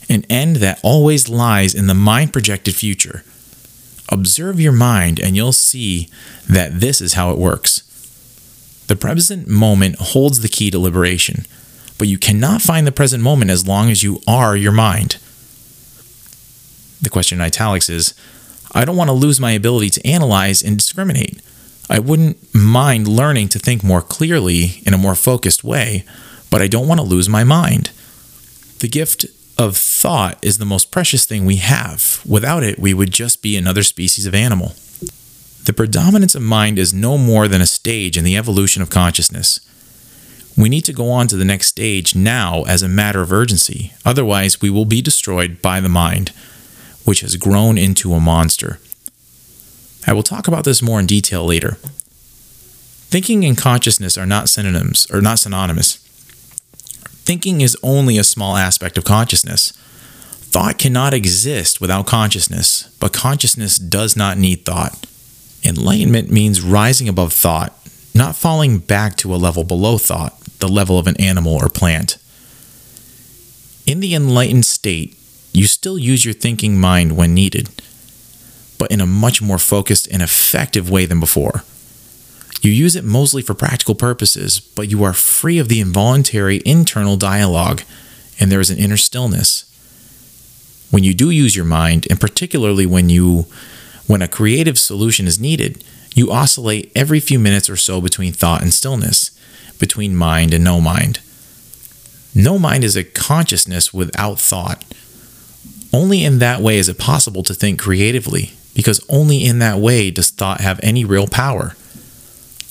[0.09, 3.25] an end that always lies in the mind projected future.
[4.09, 6.09] Observe your mind and you'll see
[6.49, 7.83] that this is how it works.
[8.88, 11.47] The present moment holds the key to liberation
[12.03, 15.19] but you cannot find the present moment as long as you are your mind.
[17.01, 18.12] The question in italics is
[18.73, 21.41] I don't want to lose my ability to analyze and discriminate.
[21.88, 26.05] I wouldn't mind learning to think more clearly in a more focused way,
[26.51, 27.93] but I don't want to lose my mind.
[28.81, 29.25] The gift
[29.57, 32.21] of thought is the most precious thing we have.
[32.27, 34.73] Without it, we would just be another species of animal.
[35.67, 39.61] The predominance of mind is no more than a stage in the evolution of consciousness.
[40.57, 43.93] We need to go on to the next stage now as a matter of urgency,
[44.05, 46.33] otherwise, we will be destroyed by the mind,
[47.05, 48.79] which has grown into a monster.
[50.07, 51.79] I will talk about this more in detail later.
[53.12, 55.97] Thinking and consciousness are not synonyms or not synonymous.
[57.25, 59.71] Thinking is only a small aspect of consciousness.
[59.71, 65.07] Thought cannot exist without consciousness, but consciousness does not need thought.
[65.65, 67.73] Enlightenment means rising above thought,
[68.15, 72.16] not falling back to a level below thought, the level of an animal or plant.
[73.85, 75.18] In the enlightened state,
[75.53, 77.68] you still use your thinking mind when needed,
[78.79, 81.64] but in a much more focused and effective way than before.
[82.62, 87.16] You use it mostly for practical purposes, but you are free of the involuntary internal
[87.16, 87.83] dialogue,
[88.38, 89.64] and there is an inner stillness.
[90.92, 93.46] When you do use your mind, and particularly when you
[94.07, 95.83] when a creative solution is needed,
[96.14, 99.33] you oscillate every few minutes or so between thought and stillness,
[99.83, 101.18] between mind and no mind.
[102.37, 104.85] No mind is a consciousness without thought.
[105.92, 110.12] Only in that way is it possible to think creatively, because only in that way
[110.12, 111.71] does thought have any real power.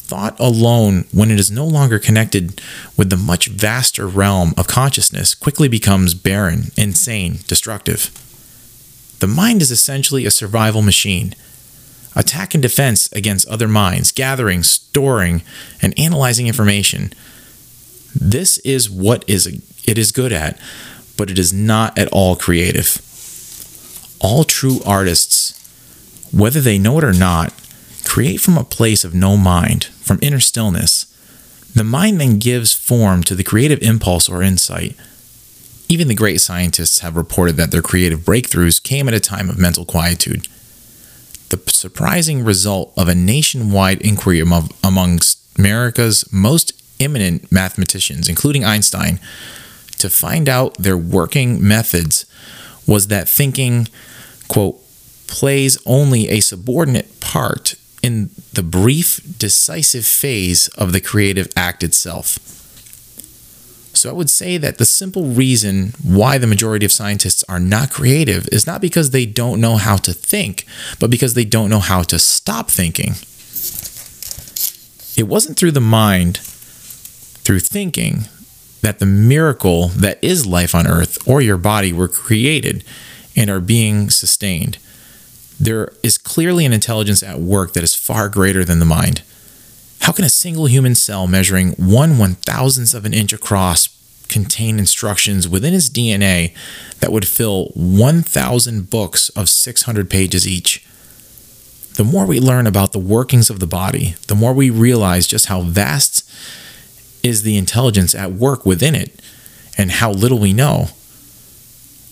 [0.08, 2.62] Thought alone, when it is no longer connected
[2.96, 8.10] with the much vaster realm of consciousness, quickly becomes barren, insane, destructive.
[9.20, 11.36] The mind is essentially a survival machine.
[12.16, 15.44] Attack and defense against other minds, gathering, storing,
[15.82, 17.14] and analyzing information.
[18.14, 19.48] This is what is
[19.86, 20.60] it is good at,
[21.18, 23.02] but it is not at all creative.
[24.20, 25.58] All true artists,
[26.32, 27.54] whether they know it or not,
[28.06, 31.06] create from a place of no mind, from inner stillness.
[31.74, 34.96] The mind then gives form to the creative impulse or insight.
[35.88, 39.58] Even the great scientists have reported that their creative breakthroughs came at a time of
[39.58, 40.48] mental quietude.
[41.52, 49.20] The surprising result of a nationwide inquiry amongst America's most eminent mathematicians, including Einstein,
[49.98, 52.26] to find out their working methods
[52.88, 53.90] was that thinking,
[54.48, 54.80] quote,
[55.28, 62.40] plays only a subordinate part in the brief, decisive phase of the creative act itself.
[64.02, 67.92] So I would say that the simple reason why the majority of scientists are not
[67.92, 70.66] creative is not because they don't know how to think,
[71.00, 73.12] but because they don't know how to stop thinking.
[75.16, 78.22] It wasn't through the mind, through thinking,
[78.82, 82.84] that the miracle that is life on earth or your body were created
[83.36, 84.80] and are being sustained.
[85.60, 89.22] There is clearly an intelligence at work that is far greater than the mind.
[90.02, 93.91] How can a single human cell measuring one one thousandth of an inch across
[94.32, 96.56] contain instructions within its DNA
[97.00, 100.84] that would fill 1,000 books of 600 pages each?
[101.96, 105.48] The more we learn about the workings of the body, the more we realize just
[105.48, 106.28] how vast
[107.22, 109.20] is the intelligence at work within it
[109.78, 110.88] and how little we know.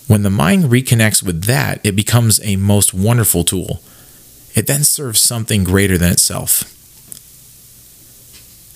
[0.08, 3.82] When the mind reconnects with that, it becomes a most wonderful tool.
[4.56, 6.64] It then serves something greater than itself.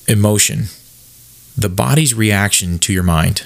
[0.08, 0.66] Emotion,
[1.58, 3.46] the body's reaction to your mind.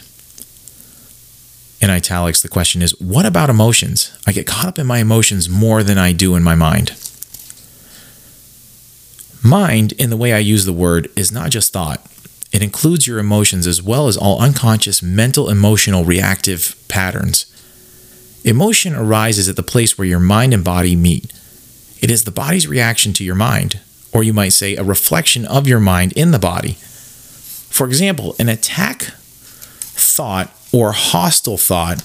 [1.80, 4.18] In italics, the question is what about emotions?
[4.26, 6.94] I get caught up in my emotions more than I do in my mind.
[9.44, 12.02] Mind, in the way I use the word, is not just thought.
[12.52, 17.46] It includes your emotions as well as all unconscious mental, emotional, reactive patterns.
[18.44, 21.32] Emotion arises at the place where your mind and body meet.
[22.02, 23.80] It is the body's reaction to your mind,
[24.14, 26.78] or you might say a reflection of your mind in the body.
[27.78, 32.04] For example, an attack thought or hostile thought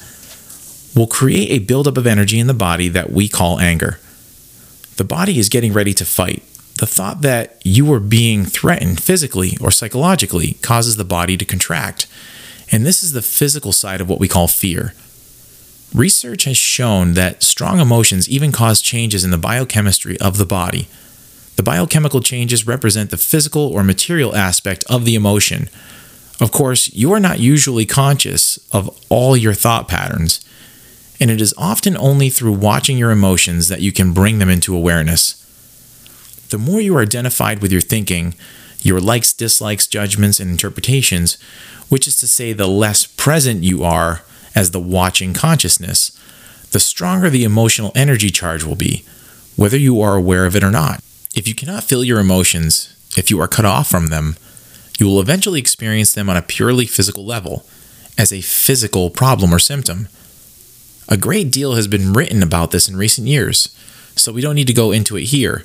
[0.94, 3.98] will create a buildup of energy in the body that we call anger.
[4.98, 6.42] The body is getting ready to fight.
[6.76, 12.06] The thought that you are being threatened physically or psychologically causes the body to contract.
[12.70, 14.92] And this is the physical side of what we call fear.
[15.94, 20.86] Research has shown that strong emotions even cause changes in the biochemistry of the body.
[21.62, 25.70] The biochemical changes represent the physical or material aspect of the emotion.
[26.40, 30.44] Of course, you are not usually conscious of all your thought patterns,
[31.20, 34.74] and it is often only through watching your emotions that you can bring them into
[34.74, 35.36] awareness.
[36.50, 38.34] The more you are identified with your thinking,
[38.80, 41.38] your likes, dislikes, judgments, and interpretations,
[41.88, 46.10] which is to say, the less present you are as the watching consciousness,
[46.72, 49.04] the stronger the emotional energy charge will be,
[49.54, 51.00] whether you are aware of it or not.
[51.34, 54.36] If you cannot feel your emotions, if you are cut off from them,
[54.98, 57.64] you will eventually experience them on a purely physical level,
[58.18, 60.08] as a physical problem or symptom.
[61.08, 63.74] A great deal has been written about this in recent years,
[64.14, 65.64] so we don't need to go into it here.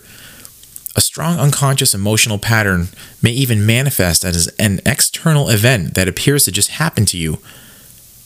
[0.96, 2.88] A strong unconscious emotional pattern
[3.22, 7.40] may even manifest as an external event that appears to just happen to you.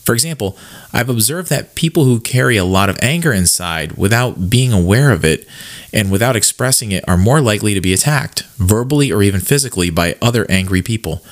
[0.03, 0.57] For example,
[0.91, 5.23] I've observed that people who carry a lot of anger inside without being aware of
[5.23, 5.47] it
[5.93, 10.15] and without expressing it are more likely to be attacked, verbally or even physically, by
[10.21, 11.23] other angry people,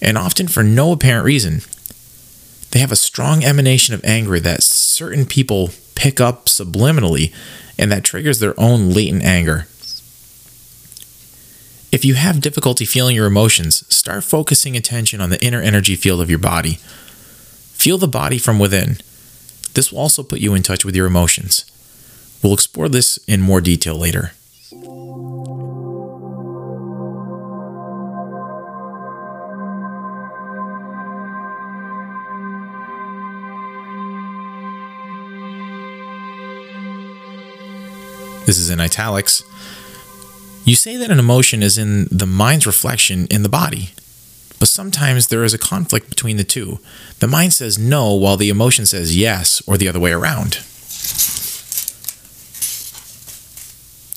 [0.00, 1.60] and often for no apparent reason.
[2.70, 7.34] They have a strong emanation of anger that certain people pick up subliminally
[7.78, 9.66] and that triggers their own latent anger.
[11.92, 16.20] If you have difficulty feeling your emotions, start focusing attention on the inner energy field
[16.20, 16.78] of your body.
[17.86, 18.96] Feel the body from within.
[19.74, 21.64] This will also put you in touch with your emotions.
[22.42, 24.32] We'll explore this in more detail later.
[38.46, 39.44] This is in italics.
[40.64, 43.92] You say that an emotion is in the mind's reflection in the body,
[44.58, 46.78] but sometimes there is a conflict between the two.
[47.20, 50.56] The mind says no, while the emotion says yes, or the other way around.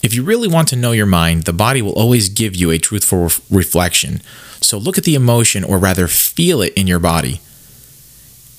[0.01, 2.77] If you really want to know your mind, the body will always give you a
[2.77, 4.21] truthful re- reflection.
[4.61, 7.41] So look at the emotion, or rather, feel it in your body.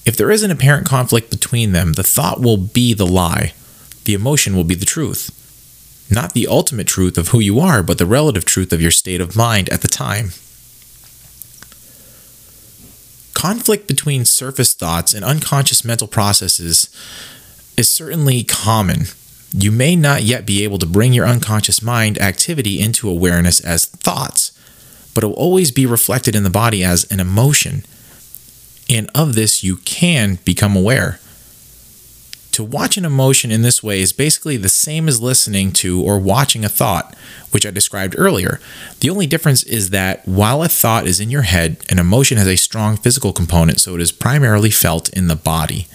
[0.04, 3.54] If there is an apparent conflict between them, the thought will be the lie,
[4.04, 5.36] the emotion will be the truth
[6.10, 9.20] not the ultimate truth of who you are, but the relative truth of your state
[9.20, 10.30] of mind at the time.
[13.40, 16.90] Conflict between surface thoughts and unconscious mental processes
[17.74, 19.04] is certainly common.
[19.54, 23.86] You may not yet be able to bring your unconscious mind activity into awareness as
[23.86, 24.52] thoughts,
[25.14, 27.82] but it will always be reflected in the body as an emotion.
[28.90, 31.18] And of this, you can become aware.
[32.52, 36.18] To watch an emotion in this way is basically the same as listening to or
[36.18, 37.14] watching a thought,
[37.52, 38.60] which I described earlier.
[39.00, 42.48] The only difference is that while a thought is in your head, an emotion has
[42.48, 45.86] a strong physical component, so it is primarily felt in the body.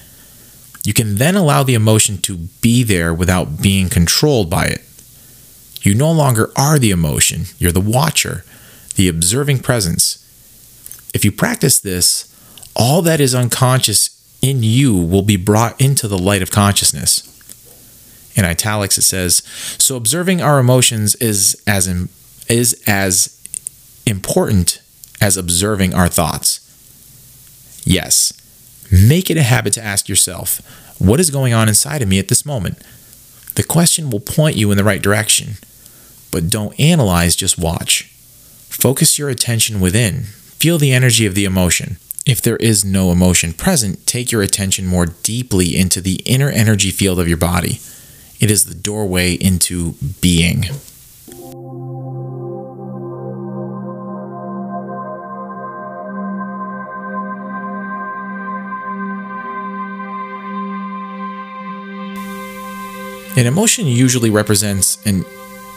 [0.86, 4.82] You can then allow the emotion to be there without being controlled by it.
[5.82, 8.46] You no longer are the emotion, you're the watcher,
[8.96, 10.22] the observing presence.
[11.14, 12.32] If you practice this,
[12.76, 17.24] all that is unconscious in you will be brought into the light of consciousness.
[18.36, 19.42] In italics, it says,
[19.78, 22.10] "So observing our emotions is as in,
[22.50, 23.30] is as
[24.06, 24.80] important
[25.22, 26.60] as observing our thoughts."
[27.86, 28.34] Yes,
[28.92, 30.62] make it a habit to ask yourself,
[30.98, 32.78] "What is going on inside of me at this moment?"
[33.56, 35.58] The question will point you in the right direction,
[36.30, 38.10] but don't analyze, just watch.
[38.70, 40.28] Focus your attention within.
[40.60, 41.98] Feel the energy of the emotion.
[42.26, 46.90] If there is no emotion present, take your attention more deeply into the inner energy
[46.90, 47.80] field of your body.
[48.40, 50.66] It is the doorway into being.
[63.38, 65.26] An emotion usually represents an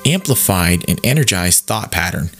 [0.06, 2.30] amplified and energized thought pattern.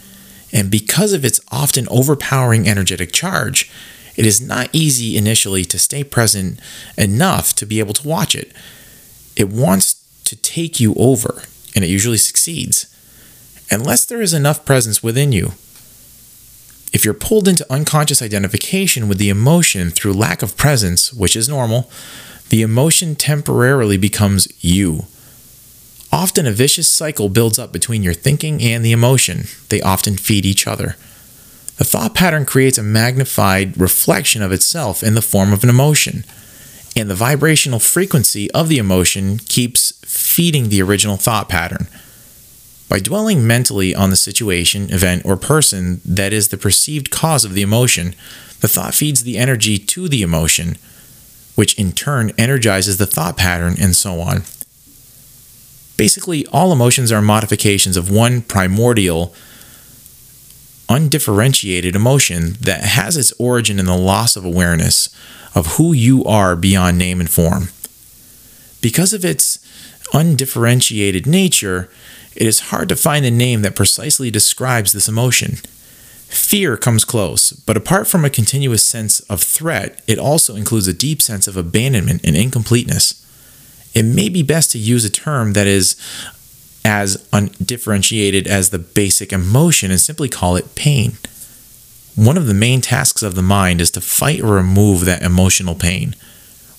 [0.51, 3.69] And because of its often overpowering energetic charge,
[4.19, 6.59] it is not easy initially to stay present
[6.97, 8.51] enough to be able to watch it.
[9.37, 9.93] It wants
[10.25, 11.43] to take you over,
[11.73, 12.93] and it usually succeeds,
[13.71, 15.53] unless there is enough presence within you.
[16.91, 21.47] If you're pulled into unconscious identification with the emotion through lack of presence, which is
[21.47, 21.89] normal,
[22.49, 25.05] the emotion temporarily becomes you.
[26.11, 29.45] Often a vicious cycle builds up between your thinking and the emotion.
[29.69, 30.97] They often feed each other.
[31.79, 36.25] The thought pattern creates a magnified reflection of itself in the form of an emotion,
[36.93, 41.87] and the vibrational frequency of the emotion keeps feeding the original thought pattern.
[42.89, 47.53] By dwelling mentally on the situation, event, or person that is the perceived cause of
[47.53, 48.13] the emotion,
[48.59, 50.77] the thought feeds the energy to the emotion,
[51.55, 54.43] which in turn energizes the thought pattern, and so on.
[55.95, 59.33] Basically, all emotions are modifications of one primordial
[60.89, 65.09] undifferentiated emotion that has its origin in the loss of awareness
[65.55, 67.69] of who you are beyond name and form.
[68.81, 69.59] Because of its
[70.13, 71.89] undifferentiated nature,
[72.35, 75.57] it is hard to find a name that precisely describes this emotion.
[76.27, 80.93] Fear comes close, but apart from a continuous sense of threat, it also includes a
[80.93, 83.25] deep sense of abandonment and incompleteness.
[83.95, 85.95] It may be best to use a term that is
[86.89, 91.11] as undifferentiated as the basic emotion and simply call it pain.
[92.15, 95.75] One of the main tasks of the mind is to fight or remove that emotional
[95.75, 96.15] pain,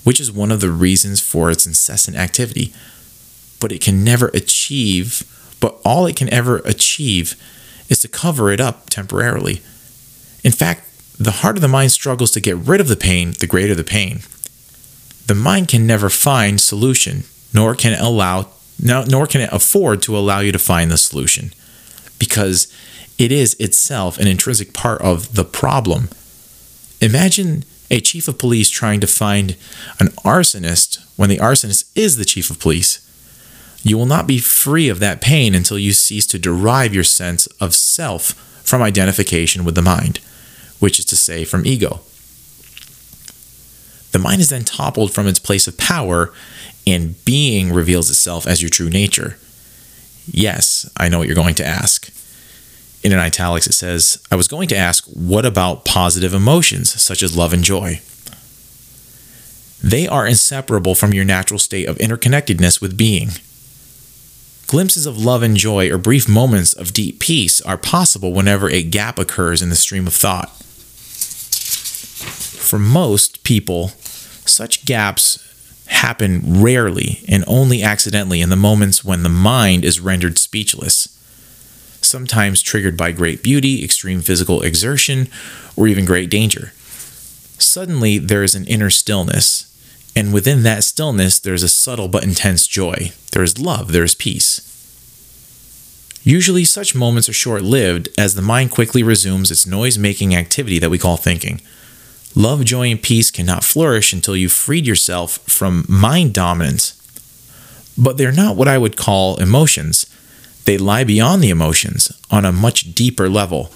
[0.03, 2.75] which is one of the reasons for its incessant activity.
[3.61, 5.23] But it can never achieve,
[5.61, 7.37] but all it can ever achieve
[7.89, 9.63] is to cover it up temporarily.
[10.43, 10.89] In fact,
[11.21, 14.23] the harder the mind struggles to get rid of the pain, the greater the pain.
[15.29, 17.23] The mind can never find solution,
[17.55, 18.49] nor can it allow
[18.83, 21.53] nor can it afford to allow you to find the solution
[22.19, 22.73] because
[23.19, 26.09] it is itself an intrinsic part of the problem.
[27.01, 29.57] Imagine a chief of police trying to find
[29.99, 33.07] an arsonist when the arsonist is the chief of police.
[33.83, 37.47] You will not be free of that pain until you cease to derive your sense
[37.59, 40.21] of self from identification with the mind,
[40.79, 42.01] which is to say, from ego.
[44.13, 46.33] The mind is then toppled from its place of power,
[46.93, 49.37] and being reveals itself as your true nature.
[50.27, 52.13] Yes, I know what you're going to ask.
[53.03, 57.23] In an italics, it says, I was going to ask, what about positive emotions such
[57.23, 58.01] as love and joy?
[59.83, 63.31] They are inseparable from your natural state of interconnectedness with being.
[64.67, 68.83] Glimpses of love and joy or brief moments of deep peace are possible whenever a
[68.83, 70.51] gap occurs in the stream of thought.
[72.61, 73.89] For most people,
[74.47, 75.45] such gaps
[75.91, 81.09] happen rarely and only accidentally in the moments when the mind is rendered speechless,
[82.01, 85.29] sometimes triggered by great beauty, extreme physical exertion,
[85.77, 86.73] or even great danger.
[87.59, 89.67] Suddenly, there is an inner stillness,
[90.17, 93.13] and within that stillness, there is a subtle but intense joy.
[93.33, 94.67] There is love, there is peace.
[96.23, 100.79] Usually, such moments are short lived as the mind quickly resumes its noise making activity
[100.79, 101.61] that we call thinking.
[102.37, 106.97] Love, joy, and peace cannot flourish until you've freed yourself from mind dominance.
[107.99, 110.07] But they're not what I would call emotions.
[110.65, 113.71] They lie beyond the emotions on a much deeper level.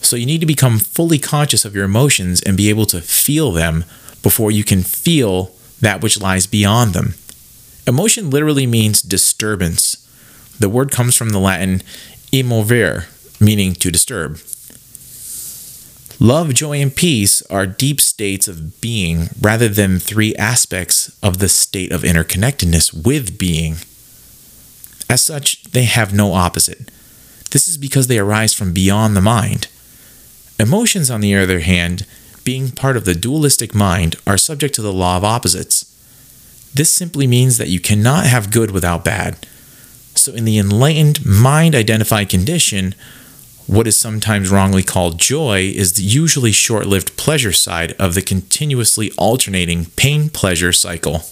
[0.00, 3.50] So you need to become fully conscious of your emotions and be able to feel
[3.50, 3.84] them
[4.22, 7.14] before you can feel that which lies beyond them.
[7.86, 9.96] Emotion literally means disturbance.
[10.58, 11.82] The word comes from the Latin
[12.32, 13.06] emovere,
[13.40, 14.38] meaning to disturb.
[16.20, 21.48] Love, joy, and peace are deep states of being rather than three aspects of the
[21.48, 23.76] state of interconnectedness with being.
[25.08, 26.90] As such, they have no opposite.
[27.50, 29.68] This is because they arise from beyond the mind.
[30.58, 32.04] Emotions, on the other hand,
[32.42, 35.84] being part of the dualistic mind, are subject to the law of opposites.
[36.74, 39.46] This simply means that you cannot have good without bad.
[40.16, 42.96] So, in the enlightened, mind identified condition,
[43.68, 48.22] what is sometimes wrongly called joy is the usually short lived pleasure side of the
[48.22, 51.22] continuously alternating pain pleasure cycle.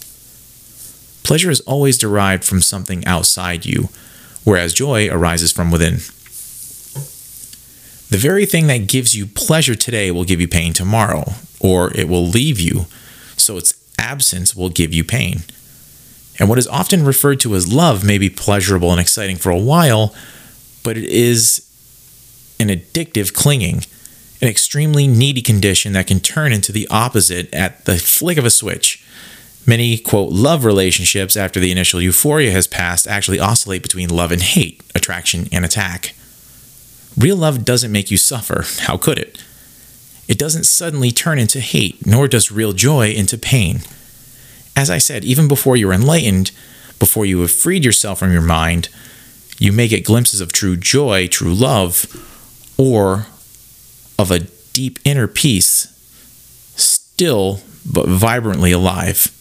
[1.25, 3.89] Pleasure is always derived from something outside you,
[4.45, 5.95] whereas joy arises from within.
[8.11, 12.07] The very thing that gives you pleasure today will give you pain tomorrow, or it
[12.07, 12.85] will leave you,
[13.39, 15.39] so its absence will give you pain.
[16.39, 19.59] And what is often referred to as love may be pleasurable and exciting for a
[19.59, 20.15] while,
[20.85, 21.63] but it is
[22.59, 23.85] an addictive clinging,
[24.41, 28.51] an extremely needy condition that can turn into the opposite at the flick of a
[28.51, 29.05] switch.
[29.67, 34.43] Many, quote, love relationships after the initial euphoria has passed actually oscillate between love and
[34.43, 36.15] hate, attraction and attack.
[37.17, 38.65] Real love doesn't make you suffer.
[38.81, 39.43] How could it?
[40.29, 43.81] It doesn't suddenly turn into hate, nor does real joy into pain.
[44.77, 46.51] As I said, even before you're enlightened,
[46.99, 48.89] before you have freed yourself from your mind,
[49.59, 52.07] you may get glimpses of true joy, true love,
[52.79, 53.27] or
[54.19, 54.41] of a
[54.73, 55.87] deep inner peace,
[56.77, 57.61] still
[57.91, 59.33] but vibrantly alive.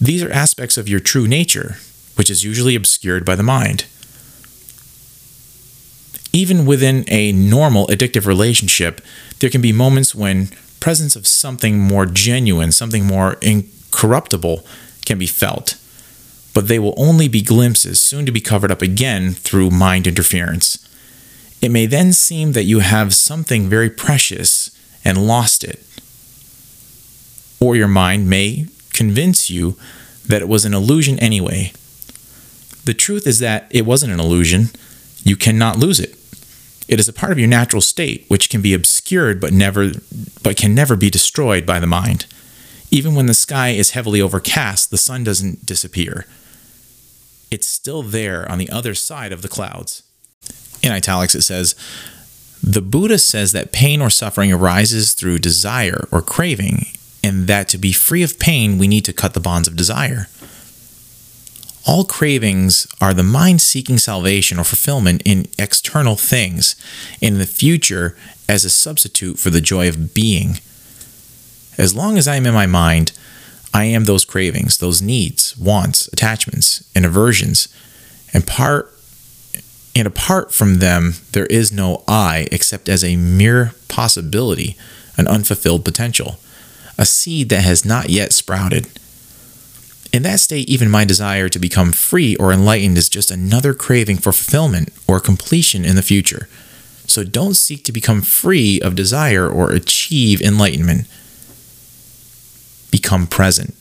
[0.00, 1.76] These are aspects of your true nature,
[2.16, 3.84] which is usually obscured by the mind
[6.32, 9.00] even within a normal addictive relationship,
[9.40, 10.48] there can be moments when
[10.80, 14.64] presence of something more genuine, something more incorruptible
[15.04, 15.76] can be felt.
[16.54, 20.87] But they will only be glimpses, soon to be covered up again through mind interference.
[21.60, 24.70] It may then seem that you have something very precious
[25.04, 25.84] and lost it.
[27.60, 29.76] Or your mind may convince you
[30.26, 31.72] that it was an illusion anyway.
[32.84, 34.70] The truth is that it wasn't an illusion.
[35.24, 36.16] You cannot lose it.
[36.86, 39.92] It is a part of your natural state, which can be obscured but never
[40.42, 42.26] but can never be destroyed by the mind.
[42.90, 46.24] Even when the sky is heavily overcast, the sun doesn't disappear.
[47.50, 50.02] It's still there on the other side of the clouds.
[50.82, 51.74] In italics, it says,
[52.62, 56.86] The Buddha says that pain or suffering arises through desire or craving,
[57.22, 60.28] and that to be free of pain, we need to cut the bonds of desire.
[61.86, 66.76] All cravings are the mind seeking salvation or fulfillment in external things
[67.20, 68.16] in the future
[68.48, 70.58] as a substitute for the joy of being.
[71.78, 73.12] As long as I am in my mind,
[73.72, 77.68] I am those cravings, those needs, wants, attachments, and aversions.
[78.34, 78.92] And part
[79.98, 84.76] and apart from them, there is no I except as a mere possibility,
[85.16, 86.38] an unfulfilled potential,
[86.96, 88.86] a seed that has not yet sprouted.
[90.12, 94.18] In that state, even my desire to become free or enlightened is just another craving
[94.18, 96.48] for fulfillment or completion in the future.
[97.08, 101.08] So don't seek to become free of desire or achieve enlightenment.
[102.92, 103.74] Become present.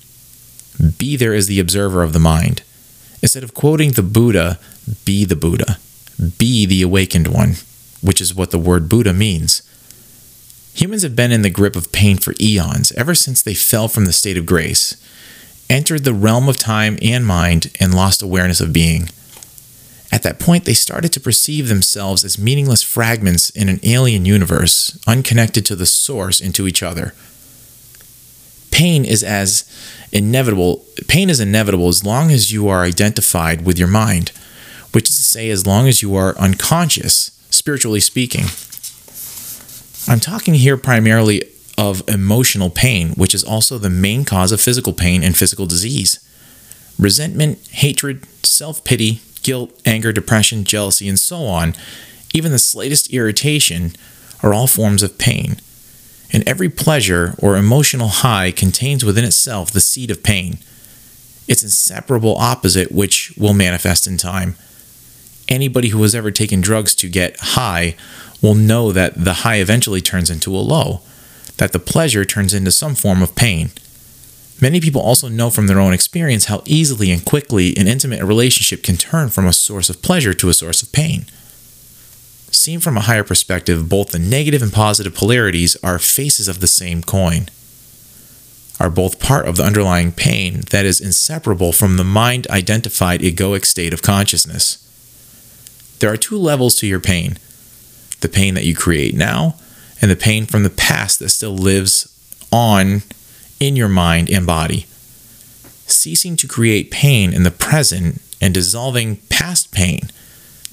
[0.97, 2.63] Be there as the observer of the mind.
[3.21, 4.57] Instead of quoting the Buddha,
[5.05, 5.77] be the Buddha.
[6.37, 7.55] Be the awakened one,
[8.01, 9.61] which is what the word Buddha means.
[10.73, 14.05] Humans have been in the grip of pain for eons, ever since they fell from
[14.05, 14.95] the state of grace,
[15.69, 19.09] entered the realm of time and mind, and lost awareness of being.
[20.11, 24.97] At that point, they started to perceive themselves as meaningless fragments in an alien universe,
[25.05, 27.13] unconnected to the source and to each other.
[28.71, 29.65] Pain is as
[30.11, 30.85] inevitable.
[31.07, 34.31] Pain is inevitable as long as you are identified with your mind
[34.93, 38.45] which is to say, as long as you are unconscious, spiritually speaking.
[40.07, 41.43] I'm talking here primarily
[41.77, 46.19] of emotional pain, which is also the main cause of physical pain and physical disease.
[46.97, 51.75] Resentment, hatred, self pity, guilt, anger, depression, jealousy, and so on,
[52.33, 53.91] even the slightest irritation,
[54.41, 55.57] are all forms of pain.
[56.31, 60.57] And every pleasure or emotional high contains within itself the seed of pain,
[61.47, 64.55] its inseparable opposite, which will manifest in time
[65.47, 67.95] anybody who has ever taken drugs to get high
[68.41, 71.01] will know that the high eventually turns into a low,
[71.57, 73.71] that the pleasure turns into some form of pain.
[74.59, 78.81] Many people also know from their own experience how easily and quickly an intimate relationship
[78.81, 81.25] can turn from a source of pleasure to a source of pain.
[82.49, 86.67] Seen from a higher perspective, both the negative and positive polarities are faces of the
[86.67, 87.49] same coin,
[88.79, 93.65] are both part of the underlying pain that is inseparable from the mind identified egoic
[93.65, 94.86] state of consciousness.
[95.99, 97.37] There are two levels to your pain
[98.21, 99.55] the pain that you create now,
[100.01, 102.11] and the pain from the past that still lives
[102.51, 103.03] on
[103.59, 104.85] in your mind and body.
[105.85, 110.09] Ceasing to create pain in the present and dissolving past pain.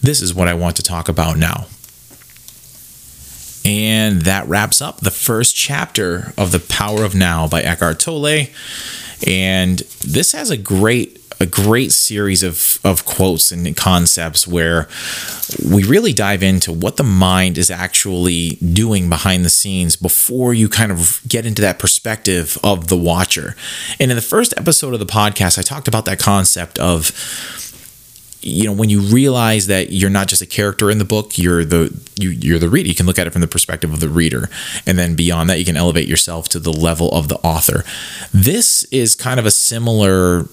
[0.01, 1.66] This is what I want to talk about now.
[3.64, 8.47] And that wraps up the first chapter of The Power of Now by Eckhart Tolle.
[9.27, 14.88] And this has a great a great series of, of quotes and concepts where
[15.70, 20.68] we really dive into what the mind is actually doing behind the scenes before you
[20.70, 23.55] kind of get into that perspective of the watcher.
[24.01, 27.12] And in the first episode of the podcast, I talked about that concept of
[28.45, 31.64] you know when you realize that you're not just a character in the book you're
[31.64, 32.88] the you, you're the reader.
[32.88, 34.49] You can look at it from the perspective of the reader.
[34.86, 37.84] And then beyond that you can elevate yourself to the level of the author.
[38.32, 40.49] This is kind of a similar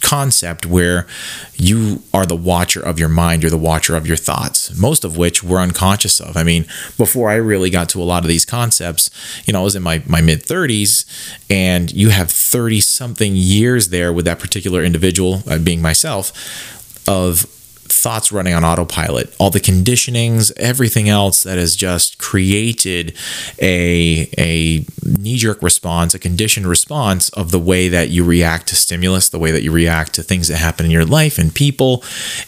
[0.00, 1.06] concept where
[1.54, 3.42] you are the watcher of your mind.
[3.42, 6.36] You're the watcher of your thoughts most of which we're unconscious of.
[6.36, 9.10] I mean before i really got to a lot of these concepts
[9.46, 11.04] you know i was in my, my mid 30s
[11.50, 16.75] and you have 30 something years there with that particular individual uh, being myself
[17.08, 17.46] of
[17.88, 23.16] thoughts running on autopilot, all the conditionings, everything else that has just created
[23.60, 28.76] a, a knee jerk response, a conditioned response of the way that you react to
[28.76, 32.02] stimulus, the way that you react to things that happen in your life and people.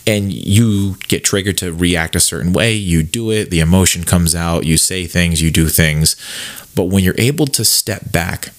[0.06, 2.72] And you get triggered to react a certain way.
[2.74, 6.16] You do it, the emotion comes out, you say things, you do things.
[6.74, 8.52] But when you're able to step back,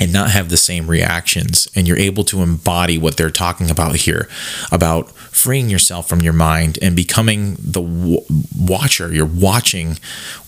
[0.00, 1.68] and not have the same reactions.
[1.74, 4.28] And you're able to embody what they're talking about here
[4.70, 8.20] about freeing yourself from your mind and becoming the w-
[8.58, 9.12] watcher.
[9.12, 9.98] You're watching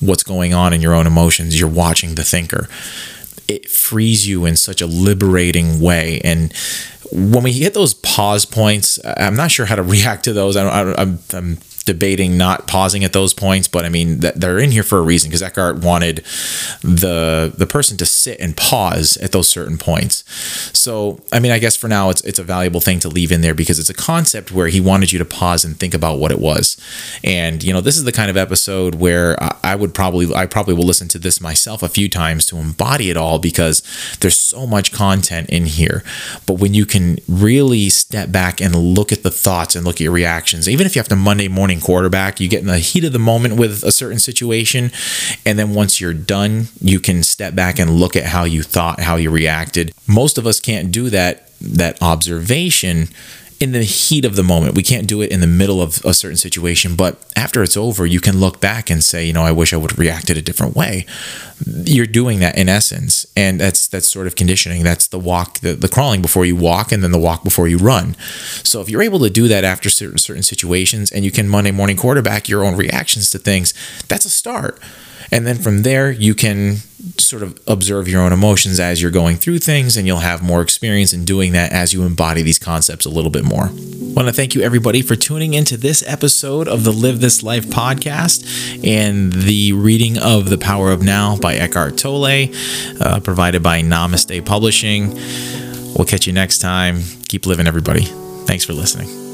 [0.00, 2.68] what's going on in your own emotions, you're watching the thinker.
[3.46, 6.20] It frees you in such a liberating way.
[6.22, 6.52] And
[7.10, 10.56] when we hit those pause points, I'm not sure how to react to those.
[10.56, 10.92] I,
[11.32, 11.56] am
[11.88, 15.30] debating not pausing at those points, but I mean they're in here for a reason
[15.30, 16.18] because Eckhart wanted
[16.82, 20.22] the the person to sit and pause at those certain points.
[20.76, 23.40] So I mean, I guess for now it's it's a valuable thing to leave in
[23.40, 26.30] there because it's a concept where he wanted you to pause and think about what
[26.30, 26.76] it was.
[27.24, 30.74] And you know, this is the kind of episode where I would probably I probably
[30.74, 33.82] will listen to this myself a few times to embody it all because
[34.20, 36.04] there's so much content in here.
[36.44, 40.00] But when you can really step back and look at the thoughts and look at
[40.00, 42.40] your reactions, even if you have to Monday morning playing quarterback.
[42.40, 44.90] You get in the heat of the moment with a certain situation,
[45.44, 49.00] and then once you're done, you can step back and look at how you thought,
[49.00, 49.92] how you reacted.
[50.06, 53.08] Most of us can't do that that observation
[53.60, 54.76] in the heat of the moment.
[54.76, 58.06] We can't do it in the middle of a certain situation, but after it's over,
[58.06, 60.42] you can look back and say, you know, I wish I would have reacted a
[60.42, 61.06] different way.
[61.66, 64.84] You're doing that in essence, and that's that's sort of conditioning.
[64.84, 67.78] That's the walk, the, the crawling before you walk, and then the walk before you
[67.78, 68.14] run.
[68.62, 71.72] So if you're able to do that after certain certain situations, and you can Monday
[71.72, 73.74] morning quarterback your own reactions to things,
[74.06, 74.78] that's a start.
[75.30, 76.76] And then from there, you can
[77.18, 80.62] sort of observe your own emotions as you're going through things, and you'll have more
[80.62, 83.64] experience in doing that as you embody these concepts a little bit more.
[83.64, 87.42] I want to thank you, everybody, for tuning into this episode of the Live This
[87.42, 88.42] Life podcast
[88.84, 92.48] and the reading of The Power of Now by Eckhart Tolle,
[93.00, 95.14] uh, provided by Namaste Publishing.
[95.94, 97.02] We'll catch you next time.
[97.28, 98.04] Keep living, everybody.
[98.46, 99.27] Thanks for listening.